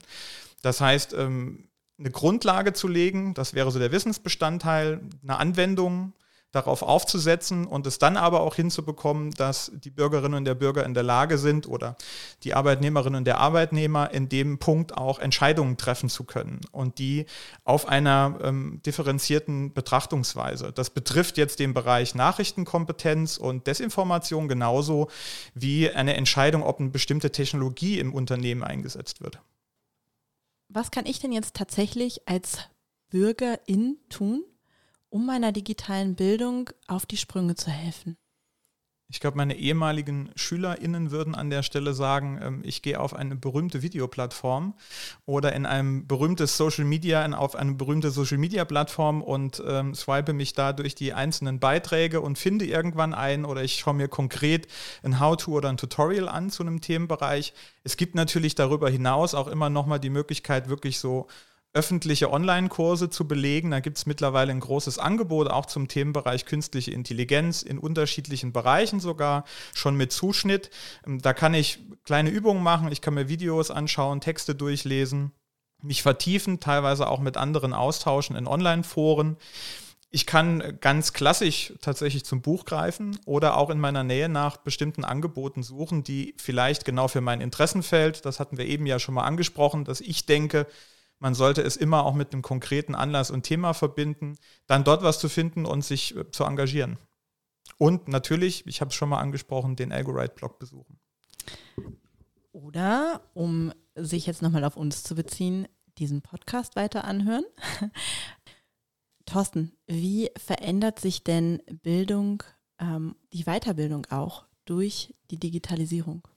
Das 0.61 0.81
heißt, 0.81 1.13
ähm, 1.13 1.69
eine 1.97 2.11
Grundlage 2.11 2.73
zu 2.73 2.87
legen, 2.87 3.33
das 3.33 3.53
wäre 3.53 3.71
so 3.71 3.79
der 3.79 3.91
Wissensbestandteil, 3.91 5.01
eine 5.23 5.37
Anwendung, 5.37 6.13
darauf 6.51 6.81
aufzusetzen 6.81 7.67
und 7.67 7.85
es 7.85 7.99
dann 7.99 8.17
aber 8.17 8.41
auch 8.41 8.55
hinzubekommen, 8.55 9.31
dass 9.31 9.71
die 9.75 9.91
Bürgerinnen 9.91 10.33
und 10.33 10.45
der 10.45 10.55
Bürger 10.55 10.83
in 10.83 10.95
der 10.95 11.03
Lage 11.03 11.37
sind 11.37 11.67
oder 11.67 11.95
die 12.43 12.55
Arbeitnehmerinnen 12.55 13.19
und 13.19 13.25
der 13.25 13.37
Arbeitnehmer 13.37 14.11
in 14.11 14.29
dem 14.29 14.57
Punkt 14.57 14.97
auch 14.97 15.19
Entscheidungen 15.19 15.77
treffen 15.77 16.09
zu 16.09 16.23
können 16.23 16.61
und 16.71 16.97
die 16.97 17.27
auf 17.65 17.87
einer 17.87 18.39
ähm, 18.41 18.81
differenzierten 18.83 19.73
Betrachtungsweise. 19.73 20.71
Das 20.71 20.89
betrifft 20.89 21.37
jetzt 21.37 21.59
den 21.59 21.75
Bereich 21.75 22.15
Nachrichtenkompetenz 22.15 23.37
und 23.37 23.67
Desinformation 23.67 24.47
genauso 24.47 25.09
wie 25.53 25.91
eine 25.91 26.15
Entscheidung, 26.15 26.63
ob 26.63 26.79
eine 26.79 26.89
bestimmte 26.89 27.31
Technologie 27.31 27.99
im 27.99 28.13
Unternehmen 28.13 28.63
eingesetzt 28.63 29.21
wird. 29.21 29.39
Was 30.67 30.89
kann 30.89 31.05
ich 31.05 31.19
denn 31.19 31.31
jetzt 31.31 31.55
tatsächlich 31.55 32.27
als 32.27 32.59
Bürgerin 33.09 33.97
tun, 34.09 34.43
um 35.09 35.25
meiner 35.25 35.51
digitalen 35.51 36.15
Bildung 36.15 36.69
auf 36.87 37.05
die 37.05 37.17
Sprünge 37.17 37.55
zu 37.55 37.71
helfen? 37.71 38.17
Ich 39.11 39.19
glaube, 39.19 39.37
meine 39.37 39.55
ehemaligen 39.55 40.29
SchülerInnen 40.35 41.09
würden 41.09 41.33
an 41.33 41.49
der 41.49 41.63
Stelle 41.63 41.95
sagen, 41.95 42.39
ähm, 42.43 42.61
ich 42.63 42.83
gehe 42.83 42.99
auf 42.99 43.15
eine 43.15 43.35
berühmte 43.35 43.81
Videoplattform 43.81 44.75
oder 45.25 45.53
in 45.53 45.65
ein 45.65 46.05
berühmtes 46.05 46.57
Social 46.57 46.85
Media, 46.85 47.25
auf 47.35 47.55
eine 47.55 47.73
berühmte 47.73 48.11
Social 48.11 48.37
Media 48.37 48.65
Plattform 48.65 49.23
und 49.23 49.63
ähm, 49.65 49.95
swipe 49.95 50.33
mich 50.33 50.53
da 50.53 50.73
durch 50.73 50.93
die 50.93 51.13
einzelnen 51.13 51.59
Beiträge 51.59 52.21
und 52.21 52.37
finde 52.37 52.65
irgendwann 52.65 53.15
einen 53.15 53.45
oder 53.45 53.63
ich 53.63 53.79
schaue 53.79 53.95
mir 53.95 54.09
konkret 54.09 54.67
ein 55.01 55.19
How-To 55.19 55.53
oder 55.53 55.69
ein 55.69 55.77
Tutorial 55.77 56.29
an 56.29 56.51
zu 56.51 56.61
einem 56.61 56.79
Themenbereich. 56.79 57.55
Es 57.83 57.97
gibt 57.97 58.13
natürlich 58.13 58.53
darüber 58.53 58.91
hinaus 58.91 59.33
auch 59.33 59.47
immer 59.47 59.71
nochmal 59.71 59.99
die 59.99 60.11
Möglichkeit, 60.11 60.69
wirklich 60.69 60.99
so 60.99 61.25
öffentliche 61.73 62.31
Online-Kurse 62.31 63.09
zu 63.09 63.27
belegen. 63.27 63.71
Da 63.71 63.79
gibt 63.79 63.97
es 63.97 64.05
mittlerweile 64.05 64.51
ein 64.51 64.59
großes 64.59 64.97
Angebot, 64.97 65.49
auch 65.49 65.67
zum 65.67 65.87
Themenbereich 65.87 66.45
künstliche 66.45 66.91
Intelligenz, 66.91 67.61
in 67.61 67.77
unterschiedlichen 67.77 68.51
Bereichen 68.51 68.99
sogar, 68.99 69.45
schon 69.73 69.95
mit 69.95 70.11
Zuschnitt. 70.11 70.71
Ähm, 71.05 71.21
da 71.21 71.33
kann 71.33 71.53
ich 71.53 71.79
kleine 72.05 72.29
Übungen 72.31 72.63
machen, 72.63 72.91
ich 72.91 73.01
kann 73.01 73.13
mir 73.13 73.29
Videos 73.29 73.69
anschauen, 73.69 74.21
Texte 74.21 74.55
durchlesen, 74.55 75.31
mich 75.81 76.01
vertiefen, 76.01 76.59
teilweise 76.59 77.07
auch 77.07 77.19
mit 77.19 77.37
anderen 77.37 77.73
austauschen 77.73 78.35
in 78.35 78.47
Online-Foren. 78.47 79.37
Ich 80.11 80.25
kann 80.25 80.79
ganz 80.81 81.13
klassisch 81.13 81.73
tatsächlich 81.81 82.25
zum 82.25 82.41
Buch 82.41 82.65
greifen 82.65 83.19
oder 83.25 83.55
auch 83.55 83.69
in 83.69 83.79
meiner 83.79 84.03
Nähe 84.03 84.27
nach 84.27 84.57
bestimmten 84.57 85.05
Angeboten 85.05 85.61
suchen, 85.61 86.03
die 86.03 86.33
vielleicht 86.37 86.83
genau 86.83 87.07
für 87.07 87.21
mein 87.21 87.41
Interessenfeld, 87.41 88.25
das 88.25 88.39
hatten 88.39 88.57
wir 88.57 88.65
eben 88.65 88.87
ja 88.87 88.97
schon 88.97 89.13
mal 89.13 89.25
angesprochen, 89.25 89.85
dass 89.85 90.01
ich 90.01 90.25
denke, 90.25 90.65
man 91.19 91.35
sollte 91.35 91.61
es 91.61 91.75
immer 91.75 92.05
auch 92.05 92.13
mit 92.13 92.33
einem 92.33 92.41
konkreten 92.41 92.95
Anlass 92.95 93.29
und 93.29 93.43
Thema 93.43 93.73
verbinden, 93.73 94.37
dann 94.67 94.83
dort 94.83 95.03
was 95.03 95.19
zu 95.19 95.29
finden 95.29 95.65
und 95.65 95.83
sich 95.83 96.15
äh, 96.15 96.31
zu 96.31 96.45
engagieren. 96.45 96.97
Und 97.77 98.07
natürlich, 98.07 98.65
ich 98.67 98.81
habe 98.81 98.89
es 98.89 98.95
schon 98.95 99.09
mal 99.09 99.19
angesprochen, 99.19 99.75
den 99.75 99.91
Algorite-Blog 99.91 100.59
besuchen. 100.59 100.99
Oder, 102.51 103.21
um 103.33 103.71
sich 103.95 104.25
jetzt 104.25 104.41
nochmal 104.41 104.63
auf 104.63 104.75
uns 104.75 105.03
zu 105.03 105.15
beziehen, 105.15 105.67
diesen 105.97 106.21
Podcast 106.21 106.75
weiter 106.75 107.03
anhören. 107.03 107.45
Thorsten, 109.25 109.73
wie 109.85 110.31
verändert 110.37 110.99
sich 110.99 111.23
denn 111.23 111.61
Bildung, 111.83 112.43
ähm, 112.79 113.15
die 113.33 113.43
Weiterbildung 113.43 114.07
auch 114.09 114.45
durch 114.65 115.13
die 115.29 115.39
Digitalisierung? 115.39 116.27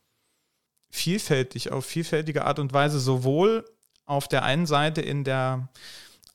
Vielfältig, 0.91 1.73
auf 1.73 1.87
vielfältige 1.87 2.45
Art 2.45 2.59
und 2.59 2.73
Weise, 2.73 3.01
sowohl 3.01 3.65
auf 4.07 4.29
der 4.29 4.43
einen 4.45 4.67
Seite 4.67 5.01
in 5.01 5.25
der 5.25 5.69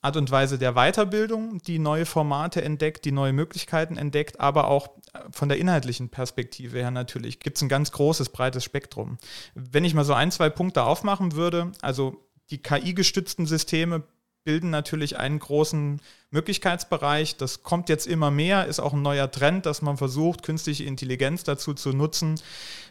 Art 0.00 0.16
und 0.16 0.30
Weise 0.30 0.58
der 0.58 0.74
Weiterbildung, 0.74 1.60
die 1.62 1.78
neue 1.78 2.06
Formate 2.06 2.62
entdeckt, 2.62 3.04
die 3.04 3.12
neue 3.12 3.32
Möglichkeiten 3.32 3.96
entdeckt, 3.96 4.38
aber 4.38 4.68
auch 4.68 4.90
von 5.30 5.48
der 5.48 5.58
inhaltlichen 5.58 6.08
Perspektive 6.08 6.78
her 6.78 6.90
natürlich 6.90 7.40
gibt 7.40 7.56
es 7.56 7.62
ein 7.62 7.68
ganz 7.68 7.90
großes, 7.90 8.28
breites 8.28 8.62
Spektrum. 8.62 9.18
Wenn 9.54 9.84
ich 9.84 9.94
mal 9.94 10.04
so 10.04 10.14
ein, 10.14 10.30
zwei 10.30 10.50
Punkte 10.50 10.84
aufmachen 10.84 11.32
würde, 11.32 11.72
also 11.82 12.22
die 12.50 12.58
KI-gestützten 12.58 13.46
Systeme 13.46 14.04
bilden 14.44 14.70
natürlich 14.70 15.18
einen 15.18 15.40
großen 15.40 16.00
Möglichkeitsbereich. 16.30 17.36
Das 17.36 17.62
kommt 17.62 17.90
jetzt 17.90 18.06
immer 18.06 18.30
mehr, 18.30 18.66
ist 18.66 18.80
auch 18.80 18.94
ein 18.94 19.02
neuer 19.02 19.30
Trend, 19.30 19.66
dass 19.66 19.82
man 19.82 19.98
versucht, 19.98 20.42
künstliche 20.42 20.84
Intelligenz 20.84 21.44
dazu 21.44 21.74
zu 21.74 21.92
nutzen, 21.92 22.40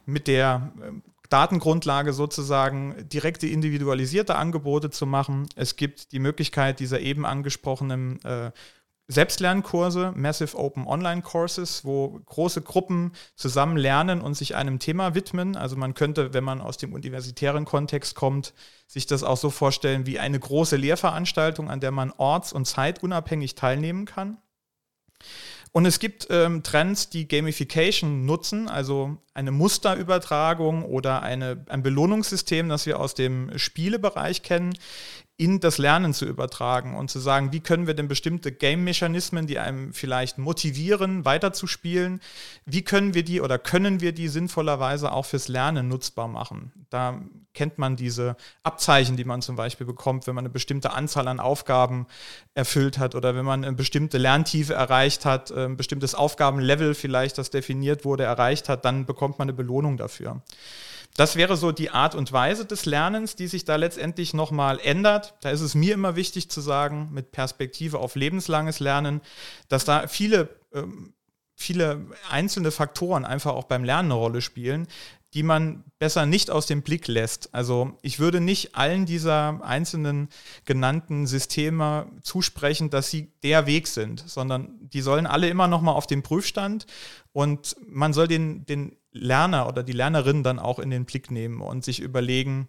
mit 0.05 0.27
der 0.27 0.71
ähm, 0.85 1.01
Datengrundlage 1.29 2.13
sozusagen 2.13 3.07
direkte 3.09 3.47
individualisierte 3.47 4.35
Angebote 4.35 4.89
zu 4.89 5.05
machen. 5.05 5.47
Es 5.55 5.75
gibt 5.75 6.11
die 6.11 6.19
Möglichkeit 6.19 6.79
dieser 6.79 6.99
eben 6.99 7.25
angesprochenen 7.25 8.23
äh, 8.23 8.51
Selbstlernkurse, 9.09 10.11
Massive 10.15 10.57
Open 10.57 10.85
Online 10.85 11.21
Courses, 11.21 11.85
wo 11.85 12.19
große 12.25 12.61
Gruppen 12.61 13.13
zusammen 13.35 13.77
lernen 13.77 14.19
und 14.19 14.33
sich 14.35 14.55
einem 14.55 14.79
Thema 14.79 15.15
widmen. 15.15 15.55
Also 15.55 15.77
man 15.77 15.93
könnte, 15.93 16.33
wenn 16.33 16.43
man 16.43 16.59
aus 16.59 16.77
dem 16.77 16.91
universitären 16.91 17.63
Kontext 17.63 18.15
kommt, 18.15 18.53
sich 18.85 19.05
das 19.05 19.23
auch 19.23 19.37
so 19.37 19.49
vorstellen 19.49 20.05
wie 20.05 20.19
eine 20.19 20.39
große 20.39 20.75
Lehrveranstaltung, 20.75 21.69
an 21.69 21.79
der 21.79 21.91
man 21.91 22.11
orts- 22.11 22.51
und 22.51 22.65
zeitunabhängig 22.65 23.55
teilnehmen 23.55 24.05
kann. 24.05 24.37
Und 25.77 25.85
es 25.85 25.99
gibt 25.99 26.25
ähm, 26.31 26.63
Trends, 26.63 27.11
die 27.11 27.27
Gamification 27.27 28.25
nutzen, 28.25 28.67
also 28.67 29.17
eine 29.35 29.51
Musterübertragung 29.51 30.83
oder 30.83 31.21
eine, 31.21 31.63
ein 31.69 31.83
Belohnungssystem, 31.83 32.67
das 32.67 32.87
wir 32.87 32.99
aus 32.99 33.13
dem 33.13 33.55
Spielebereich 33.59 34.41
kennen, 34.41 34.73
in 35.37 35.59
das 35.59 35.77
Lernen 35.77 36.15
zu 36.15 36.25
übertragen 36.25 36.95
und 36.95 37.11
zu 37.11 37.19
sagen, 37.19 37.51
wie 37.51 37.59
können 37.59 37.85
wir 37.85 37.93
denn 37.93 38.07
bestimmte 38.07 38.51
Game-Mechanismen, 38.51 39.45
die 39.45 39.59
einem 39.59 39.93
vielleicht 39.93 40.39
motivieren, 40.39 41.25
weiterzuspielen, 41.25 42.21
wie 42.65 42.81
können 42.81 43.13
wir 43.13 43.21
die 43.21 43.39
oder 43.39 43.59
können 43.59 44.01
wir 44.01 44.13
die 44.13 44.29
sinnvollerweise 44.29 45.11
auch 45.11 45.27
fürs 45.27 45.47
Lernen 45.47 45.89
nutzbar 45.89 46.27
machen? 46.27 46.71
Da 46.89 47.21
kennt 47.57 47.79
man 47.79 47.95
diese 47.95 48.37
Abzeichen, 48.61 49.17
die 49.17 49.25
man 49.25 49.41
zum 49.41 49.55
Beispiel 49.55 49.87
bekommt, 49.87 50.27
wenn 50.27 50.35
man 50.35 50.43
eine 50.43 50.53
bestimmte 50.53 50.91
Anzahl 50.91 51.27
an 51.27 51.39
Aufgaben 51.39 52.05
erfüllt 52.53 52.99
hat 52.99 53.15
oder 53.15 53.35
wenn 53.35 53.45
man 53.45 53.65
eine 53.65 53.75
bestimmte 53.75 54.19
Lerntiefe 54.19 54.75
erreicht 54.75 55.25
hat, 55.25 55.49
ein 55.51 55.75
bestimmtes 55.75 56.13
Aufgabenlevel 56.13 56.93
vielleicht, 56.93 57.39
das 57.39 57.49
definiert 57.49 58.05
wurde, 58.05 58.25
erreicht 58.25 58.69
hat, 58.69 58.85
dann 58.85 59.07
bekommt 59.07 59.39
man 59.39 59.47
eine 59.47 59.57
Belohnung 59.57 59.97
dafür. 59.97 60.43
Das 61.15 61.35
wäre 61.35 61.57
so 61.57 61.71
die 61.71 61.89
Art 61.89 62.13
und 62.13 62.31
Weise 62.31 62.65
des 62.65 62.85
Lernens, 62.85 63.35
die 63.35 63.47
sich 63.47 63.65
da 63.65 63.75
letztendlich 63.75 64.35
nochmal 64.35 64.79
ändert. 64.79 65.33
Da 65.41 65.49
ist 65.49 65.61
es 65.61 65.73
mir 65.73 65.95
immer 65.95 66.15
wichtig 66.15 66.51
zu 66.51 66.61
sagen, 66.61 67.09
mit 67.11 67.31
Perspektive 67.31 67.97
auf 67.97 68.13
lebenslanges 68.15 68.79
Lernen, 68.79 69.21
dass 69.67 69.83
da 69.83 70.07
viele, 70.07 70.49
ähm, 70.75 71.15
viele 71.55 72.05
einzelne 72.29 72.69
Faktoren 72.69 73.25
einfach 73.25 73.53
auch 73.53 73.63
beim 73.63 73.83
Lernen 73.83 74.11
eine 74.11 74.19
Rolle 74.19 74.41
spielen, 74.41 74.87
die 75.37 75.43
man 75.43 75.83
besser 75.99 76.25
nicht 76.25 76.49
aus 76.49 76.65
dem 76.65 76.81
Blick 76.81 77.07
lässt. 77.07 77.53
Also 77.53 77.95
ich 78.01 78.17
würde 78.17 78.41
nicht 78.41 78.73
allen 78.73 79.05
dieser 79.05 79.63
einzelnen 79.63 80.29
genannten 80.65 81.27
Systeme 81.27 82.07
zusprechen, 82.23 82.89
dass 82.89 83.11
sie 83.11 83.31
der 83.43 83.67
Weg 83.67 83.85
sind, 83.87 84.23
sondern 84.25 84.79
die 84.81 85.01
sollen 85.01 85.27
alle 85.27 85.47
immer 85.47 85.67
noch 85.67 85.83
mal 85.83 85.91
auf 85.91 86.07
den 86.07 86.23
Prüfstand 86.23 86.87
und 87.33 87.75
man 87.85 88.13
soll 88.13 88.27
den, 88.27 88.65
den 88.65 88.95
Lerner 89.11 89.67
oder 89.67 89.83
die 89.83 89.91
Lernerin 89.91 90.41
dann 90.41 90.57
auch 90.57 90.79
in 90.79 90.89
den 90.89 91.05
Blick 91.05 91.29
nehmen 91.29 91.61
und 91.61 91.85
sich 91.85 91.99
überlegen, 91.99 92.67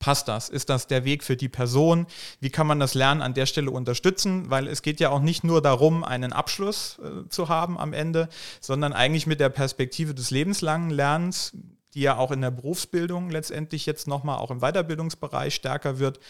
passt 0.00 0.26
das? 0.26 0.48
Ist 0.48 0.70
das 0.70 0.86
der 0.86 1.04
Weg 1.04 1.24
für 1.24 1.36
die 1.36 1.48
Person? 1.48 2.06
Wie 2.40 2.50
kann 2.50 2.66
man 2.66 2.80
das 2.80 2.94
Lernen 2.94 3.22
an 3.22 3.34
der 3.34 3.46
Stelle 3.46 3.70
unterstützen? 3.70 4.50
Weil 4.50 4.66
es 4.66 4.82
geht 4.82 5.00
ja 5.00 5.10
auch 5.10 5.20
nicht 5.20 5.44
nur 5.44 5.62
darum, 5.62 6.02
einen 6.02 6.32
Abschluss 6.32 6.98
äh, 6.98 7.28
zu 7.28 7.48
haben 7.48 7.78
am 7.78 7.92
Ende, 7.92 8.28
sondern 8.60 8.92
eigentlich 8.92 9.26
mit 9.26 9.38
der 9.38 9.48
Perspektive 9.48 10.12
des 10.12 10.30
lebenslangen 10.30 10.90
Lernens, 10.90 11.52
die 11.94 12.02
ja 12.02 12.16
auch 12.16 12.30
in 12.30 12.40
der 12.40 12.50
Berufsbildung 12.50 13.30
letztendlich 13.30 13.86
jetzt 13.86 14.06
nochmal 14.06 14.38
auch 14.38 14.50
im 14.50 14.60
Weiterbildungsbereich 14.60 15.54
stärker 15.54 15.98
wird, 15.98 16.20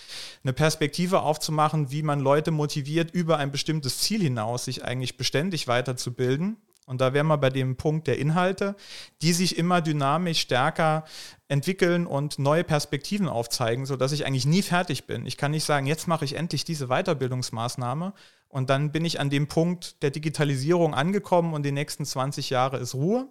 eine 0.43 0.53
Perspektive 0.53 1.23
aufzumachen, 1.23 1.91
wie 1.91 2.03
man 2.03 2.21
Leute 2.21 2.51
motiviert, 2.51 3.11
über 3.13 3.39
ein 3.39 3.51
bestimmtes 3.51 3.99
Ziel 3.99 4.21
hinaus 4.21 4.65
sich 4.67 4.85
eigentlich 4.85 5.17
beständig 5.17 5.67
weiterzubilden 5.67 6.57
und 6.87 7.01
da 7.01 7.15
wären 7.15 7.27
wir 7.27 7.39
bei 7.39 7.51
dem 7.51 7.77
Punkt 7.77 8.07
der 8.07 8.19
Inhalte, 8.19 8.77
die 9.23 9.33
sich 9.33 9.57
immer 9.57 9.81
dynamisch 9.81 10.41
stärker 10.41 11.05
entwickeln 11.49 12.07
und 12.07 12.39
neue 12.39 12.65
Perspektiven 12.65 13.29
aufzeigen, 13.29 13.87
sodass 13.87 14.13
ich 14.13 14.27
eigentlich 14.27 14.47
nie 14.47 14.63
fertig 14.63 15.07
bin. 15.07 15.25
Ich 15.25 15.37
kann 15.37 15.53
nicht 15.53 15.65
sagen, 15.65 15.87
jetzt 15.87 16.09
mache 16.09 16.25
ich 16.25 16.37
endlich 16.37 16.65
diese 16.65 16.89
Weiterbildungsmaßnahme 16.89 18.13
und 18.49 18.71
dann 18.71 18.93
bin 18.93 19.05
ich 19.05 19.19
an 19.19 19.31
dem 19.31 19.47
Punkt 19.47 20.03
der 20.03 20.11
Digitalisierung 20.11 20.95
angekommen 20.95 21.55
und 21.55 21.65
die 21.65 21.73
nächsten 21.73 22.05
20 22.05 22.51
Jahre 22.51 22.79
ist 22.79 22.95
Ruhe, 22.95 23.29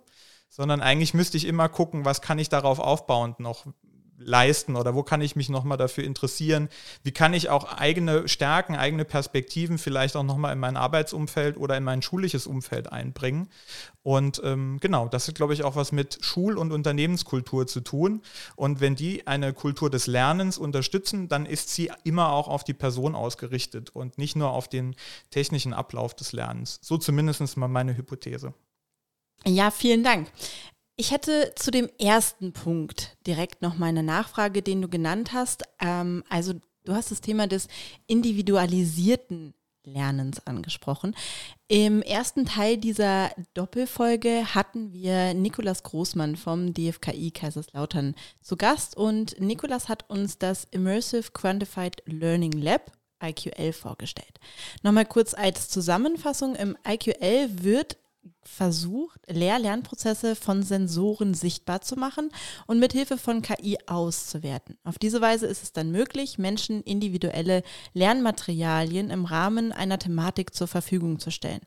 sondern 0.54 0.82
eigentlich 0.82 1.16
müsste 1.16 1.36
ich 1.36 1.48
immer 1.48 1.68
gucken, 1.68 2.06
was 2.06 2.22
kann 2.22 2.38
ich 2.38 2.48
darauf 2.48 2.78
aufbauend 2.78 3.40
noch 3.40 3.66
leisten 4.20 4.76
oder 4.76 4.94
wo 4.94 5.02
kann 5.02 5.20
ich 5.20 5.36
mich 5.36 5.50
nochmal 5.50 5.80
dafür 5.80 6.04
interessieren? 6.04 6.70
Wie 7.02 7.12
kann 7.12 7.34
ich 7.34 7.50
auch 7.50 7.74
eigene 7.74 8.28
Stärken, 8.28 8.76
eigene 8.76 9.04
Perspektiven 9.04 9.80
vielleicht 9.80 10.16
auch 10.16 10.24
nochmal 10.24 10.54
in 10.54 10.60
mein 10.60 10.78
Arbeitsumfeld 10.78 11.58
oder 11.58 11.76
in 11.76 11.84
mein 11.84 12.04
schulisches 12.04 12.46
Umfeld 12.46 12.92
einbringen? 12.92 13.50
Und 14.04 14.42
ähm, 14.44 14.78
genau, 14.80 15.08
das 15.08 15.28
hat, 15.28 15.34
glaube 15.34 15.56
ich, 15.56 15.64
auch 15.64 15.76
was 15.76 15.92
mit 15.92 16.20
Schul- 16.22 16.60
und 16.60 16.72
Unternehmenskultur 16.72 17.66
zu 17.66 17.82
tun. 17.82 18.22
Und 18.56 18.80
wenn 18.80 18.94
die 18.94 19.26
eine 19.26 19.54
Kultur 19.54 19.89
des 19.89 20.06
Lernens 20.06 20.60
unterstützen, 20.60 21.30
dann 21.30 21.48
ist 21.48 21.70
sie 21.70 21.92
immer 22.04 22.32
auch 22.32 22.48
auf 22.48 22.63
die 22.63 22.76
Person 22.76 23.16
ausgerichtet 23.16 23.89
und 23.89 24.20
nicht 24.20 24.36
nur 24.36 24.52
auf 24.52 24.68
den 24.68 24.96
technischen 25.32 25.74
Ablauf 25.74 26.13
des 26.13 26.32
Lernens. 26.32 26.78
So 26.84 26.98
zumindest 26.98 27.58
mal 27.58 27.68
meine 27.68 27.98
Hypothese. 27.98 28.54
Ja, 29.45 29.71
vielen 29.71 30.03
Dank. 30.03 30.32
Ich 30.95 31.12
hätte 31.12 31.53
zu 31.56 31.71
dem 31.71 31.89
ersten 31.99 32.53
Punkt 32.53 33.17
direkt 33.25 33.62
noch 33.62 33.77
mal 33.77 33.88
eine 33.88 34.03
Nachfrage, 34.03 34.62
den 34.62 34.82
du 34.82 34.88
genannt 34.88 35.34
hast. 35.34 35.63
Ähm, 35.79 36.23
also 36.29 36.53
du 36.86 36.93
hast 36.93 37.12
das 37.12 37.21
Thema 37.21 37.47
des 37.47 37.67
individualisierten 38.08 39.53
Lernens 39.86 40.45
angesprochen. 40.45 41.15
Im 41.67 42.01
ersten 42.01 42.45
Teil 42.45 42.77
dieser 42.77 43.32
Doppelfolge 43.53 44.56
hatten 44.56 44.93
wir 44.93 45.34
Nikolas 45.34 45.84
Großmann 45.84 46.36
vom 46.36 46.73
DFKI 46.73 47.32
Kaiserslautern 47.32 48.15
zu 48.41 48.56
Gast 48.56 48.95
und 48.95 49.39
Nikolas 49.41 49.89
hat 49.89 50.10
uns 50.10 50.38
das 50.38 50.65
Immersive 50.71 51.32
Quantified 51.34 52.01
Learning 52.06 52.53
Lab 52.53 52.91
IQL 53.21 53.73
vorgestellt. 53.73 54.39
Nochmal 54.84 55.06
kurz 55.06 55.34
als 55.34 55.69
Zusammenfassung, 55.69 56.56
im 56.56 56.77
IQL 56.86 57.49
wird 57.63 57.97
versucht, 58.44 59.20
Lehr-Lernprozesse 59.28 60.36
von 60.36 60.64
Sensoren 60.64 61.34
sichtbar 61.34 61.82
zu 61.82 61.96
machen 61.96 62.30
und 62.68 62.80
mit 62.80 62.94
Hilfe 62.94 63.18
von 63.18 63.42
KI 63.42 63.78
auszuwerten. 63.88 64.78
Auf 64.84 64.98
diese 64.98 65.22
Weise 65.22 65.48
ist 65.48 65.64
es 65.64 65.74
dann 65.74 65.92
möglich, 65.92 66.38
Menschen 66.38 66.82
individuelle 66.84 67.64
Lernmaterialien 67.94 69.10
im 69.10 69.26
Rahmen 69.26 69.72
einer 69.72 70.00
Thematik 70.00 70.54
zur 70.54 70.68
Verfügung 70.68 71.20
zu 71.20 71.32
stellen. 71.32 71.62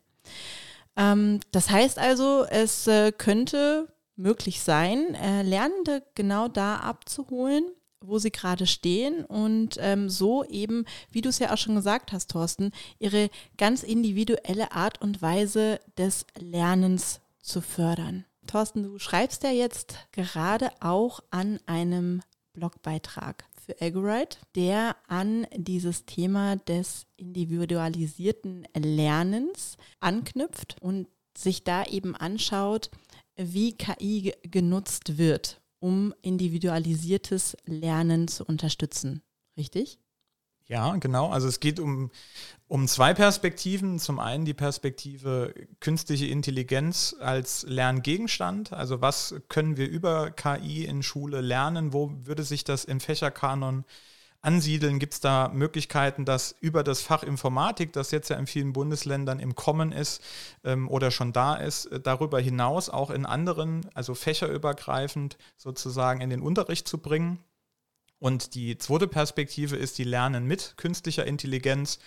Ähm, 0.97 1.41
das 1.53 1.71
heißt 1.71 1.99
also, 1.99 2.45
es 2.45 2.87
äh, 2.87 3.13
könnte 3.13 3.89
möglich 4.17 4.61
sein, 4.61 5.15
äh, 5.15 5.43
Lernende 5.43 6.03
genau 6.15 6.49
da 6.49 6.77
abzuholen, 6.77 7.65
wo 8.07 8.19
sie 8.19 8.31
gerade 8.31 8.67
stehen 8.67 9.25
und 9.25 9.77
ähm, 9.81 10.09
so 10.09 10.45
eben, 10.45 10.85
wie 11.11 11.21
du 11.21 11.29
es 11.29 11.39
ja 11.39 11.53
auch 11.53 11.59
schon 11.59 11.75
gesagt 11.75 12.13
hast, 12.13 12.31
Thorsten, 12.31 12.73
ihre 12.99 13.31
ganz 13.57 13.83
individuelle 13.83 14.73
Art 14.73 15.01
und 15.01 15.23
Weise 15.23 15.81
des 15.99 16.27
Lernens 16.39 17.21
zu 17.41 17.61
fördern. 17.61 18.25
Thorsten, 18.47 18.83
du 18.83 18.99
schreibst 18.99 19.43
ja 19.43 19.51
jetzt 19.51 19.97
gerade 20.13 20.71
auch 20.81 21.21
an 21.31 21.59
einem 21.67 22.23
Blogbeitrag 22.53 23.45
für 23.65 23.81
Agorite, 23.81 24.39
der 24.55 24.97
an 25.09 25.47
dieses 25.57 26.07
Thema 26.07 26.57
des 26.57 27.07
individualisierten 27.17 28.67
Lernens 28.75 29.77
anknüpft 30.01 30.77
und 30.81 31.09
sich 31.37 31.65
da 31.65 31.85
eben 31.85 32.15
anschaut, 32.15 32.91
wie 33.37 33.75
KI 33.75 34.33
genutzt 34.43 35.19
wird 35.19 35.61
um 35.79 36.15
individualisiertes 36.23 37.57
Lernen 37.65 38.29
zu 38.29 38.45
unterstützen. 38.45 39.23
Richtig? 39.57 39.99
Ja, 40.69 40.97
genau. 40.97 41.29
Also 41.31 41.47
es 41.47 41.61
geht 41.61 41.79
um, 41.79 42.11
um 42.67 42.89
zwei 42.89 43.15
Perspektiven. 43.15 44.01
Zum 44.01 44.19
einen 44.19 44.45
die 44.45 44.55
Perspektive 44.55 45.55
künstliche 45.79 46.27
Intelligenz 46.27 47.15
als 47.21 47.65
Lerngegenstand. 47.69 48.73
Also 48.73 49.01
was 49.01 49.37
können 49.49 49.77
wir 49.77 49.89
über 49.89 50.33
KI 50.33 50.85
in 50.85 51.05
Schule 51.05 51.41
lernen? 51.41 51.93
Wo 51.93 52.13
würde 52.25 52.43
sich 52.43 52.65
das 52.65 52.85
im 52.85 52.99
Fächerkanon 52.99 53.85
ansiedeln? 54.47 54.99
Gibt 54.99 55.15
es 55.15 55.21
da 55.21 55.51
Möglichkeiten, 55.53 56.25
dass 56.25 56.55
über 56.61 56.85
das 56.85 57.03
Fach 57.03 57.23
Informatik, 57.23 57.93
das 57.93 58.13
jetzt 58.13 58.31
ja 58.31 58.37
in 58.37 58.47
vielen 58.47 58.73
Bundesländern 58.73 59.41
im 59.41 59.55
Kommen 59.55 59.93
ist 59.93 60.23
ähm, 60.65 60.89
oder 60.89 61.11
schon 61.11 61.33
da 61.33 61.57
ist, 61.57 61.87
äh, 61.87 62.01
darüber 62.01 62.41
hinaus 62.41 62.89
auch 62.89 63.11
in 63.11 63.27
anderen, 63.27 63.89
also 63.95 64.15
fächerübergreifend 64.15 65.37
sozusagen 65.57 66.21
in 66.21 66.31
den 66.31 66.41
Unterricht 66.41 66.89
zu 66.89 66.99
bringen? 66.99 67.41
Und 68.19 68.55
die 68.55 68.79
zweite 68.79 69.09
Perspektive 69.09 69.77
ist 69.77 69.99
die 69.99 70.05
Lernen 70.05 70.47
mit 70.47 70.75
künstlicher 70.77 71.27
Intelligenz. 71.27 71.99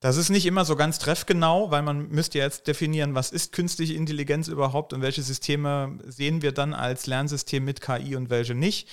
Das 0.00 0.16
ist 0.16 0.30
nicht 0.30 0.46
immer 0.46 0.64
so 0.64 0.76
ganz 0.76 1.00
treffgenau, 1.00 1.72
weil 1.72 1.82
man 1.82 2.08
müsste 2.08 2.38
jetzt 2.38 2.68
definieren, 2.68 3.16
was 3.16 3.32
ist 3.32 3.52
künstliche 3.52 3.94
Intelligenz 3.94 4.46
überhaupt 4.46 4.92
und 4.92 5.02
welche 5.02 5.22
Systeme 5.22 5.98
sehen 6.06 6.40
wir 6.40 6.52
dann 6.52 6.72
als 6.72 7.06
Lernsystem 7.06 7.64
mit 7.64 7.80
KI 7.80 8.14
und 8.14 8.30
welche 8.30 8.54
nicht. 8.54 8.88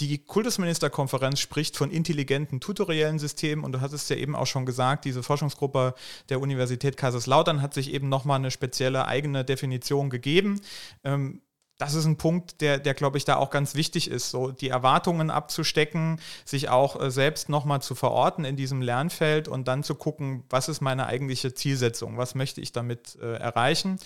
Die 0.00 0.18
Kultusministerkonferenz 0.18 1.38
spricht 1.38 1.76
von 1.76 1.90
intelligenten 1.90 2.60
tutoriellen 2.60 3.18
Systemen 3.18 3.64
und 3.64 3.72
du 3.72 3.80
hast 3.80 3.92
es 3.92 4.08
ja 4.08 4.16
eben 4.16 4.34
auch 4.34 4.46
schon 4.46 4.66
gesagt, 4.66 5.04
diese 5.04 5.22
Forschungsgruppe 5.22 5.94
der 6.28 6.40
Universität 6.40 6.96
Kaiserslautern 6.96 7.62
hat 7.62 7.74
sich 7.74 7.92
eben 7.92 8.08
nochmal 8.08 8.38
eine 8.38 8.50
spezielle 8.50 9.06
eigene 9.06 9.44
Definition 9.44 10.10
gegeben. 10.10 10.60
Ähm, 11.04 11.40
das 11.78 11.94
ist 11.94 12.04
ein 12.04 12.16
Punkt, 12.16 12.60
der, 12.60 12.78
der 12.78 12.94
glaube 12.94 13.18
ich, 13.18 13.24
da 13.24 13.36
auch 13.36 13.50
ganz 13.50 13.74
wichtig 13.74 14.08
ist, 14.08 14.30
so 14.30 14.52
die 14.52 14.68
Erwartungen 14.68 15.30
abzustecken, 15.30 16.20
sich 16.44 16.68
auch 16.68 17.00
äh, 17.00 17.10
selbst 17.10 17.48
nochmal 17.48 17.82
zu 17.82 17.94
verorten 17.94 18.44
in 18.44 18.56
diesem 18.56 18.80
Lernfeld 18.80 19.48
und 19.48 19.66
dann 19.66 19.82
zu 19.82 19.94
gucken, 19.96 20.44
was 20.50 20.68
ist 20.68 20.80
meine 20.80 21.06
eigentliche 21.06 21.52
Zielsetzung, 21.52 22.16
was 22.16 22.34
möchte 22.34 22.60
ich 22.60 22.72
damit 22.72 23.18
äh, 23.20 23.34
erreichen. 23.34 23.98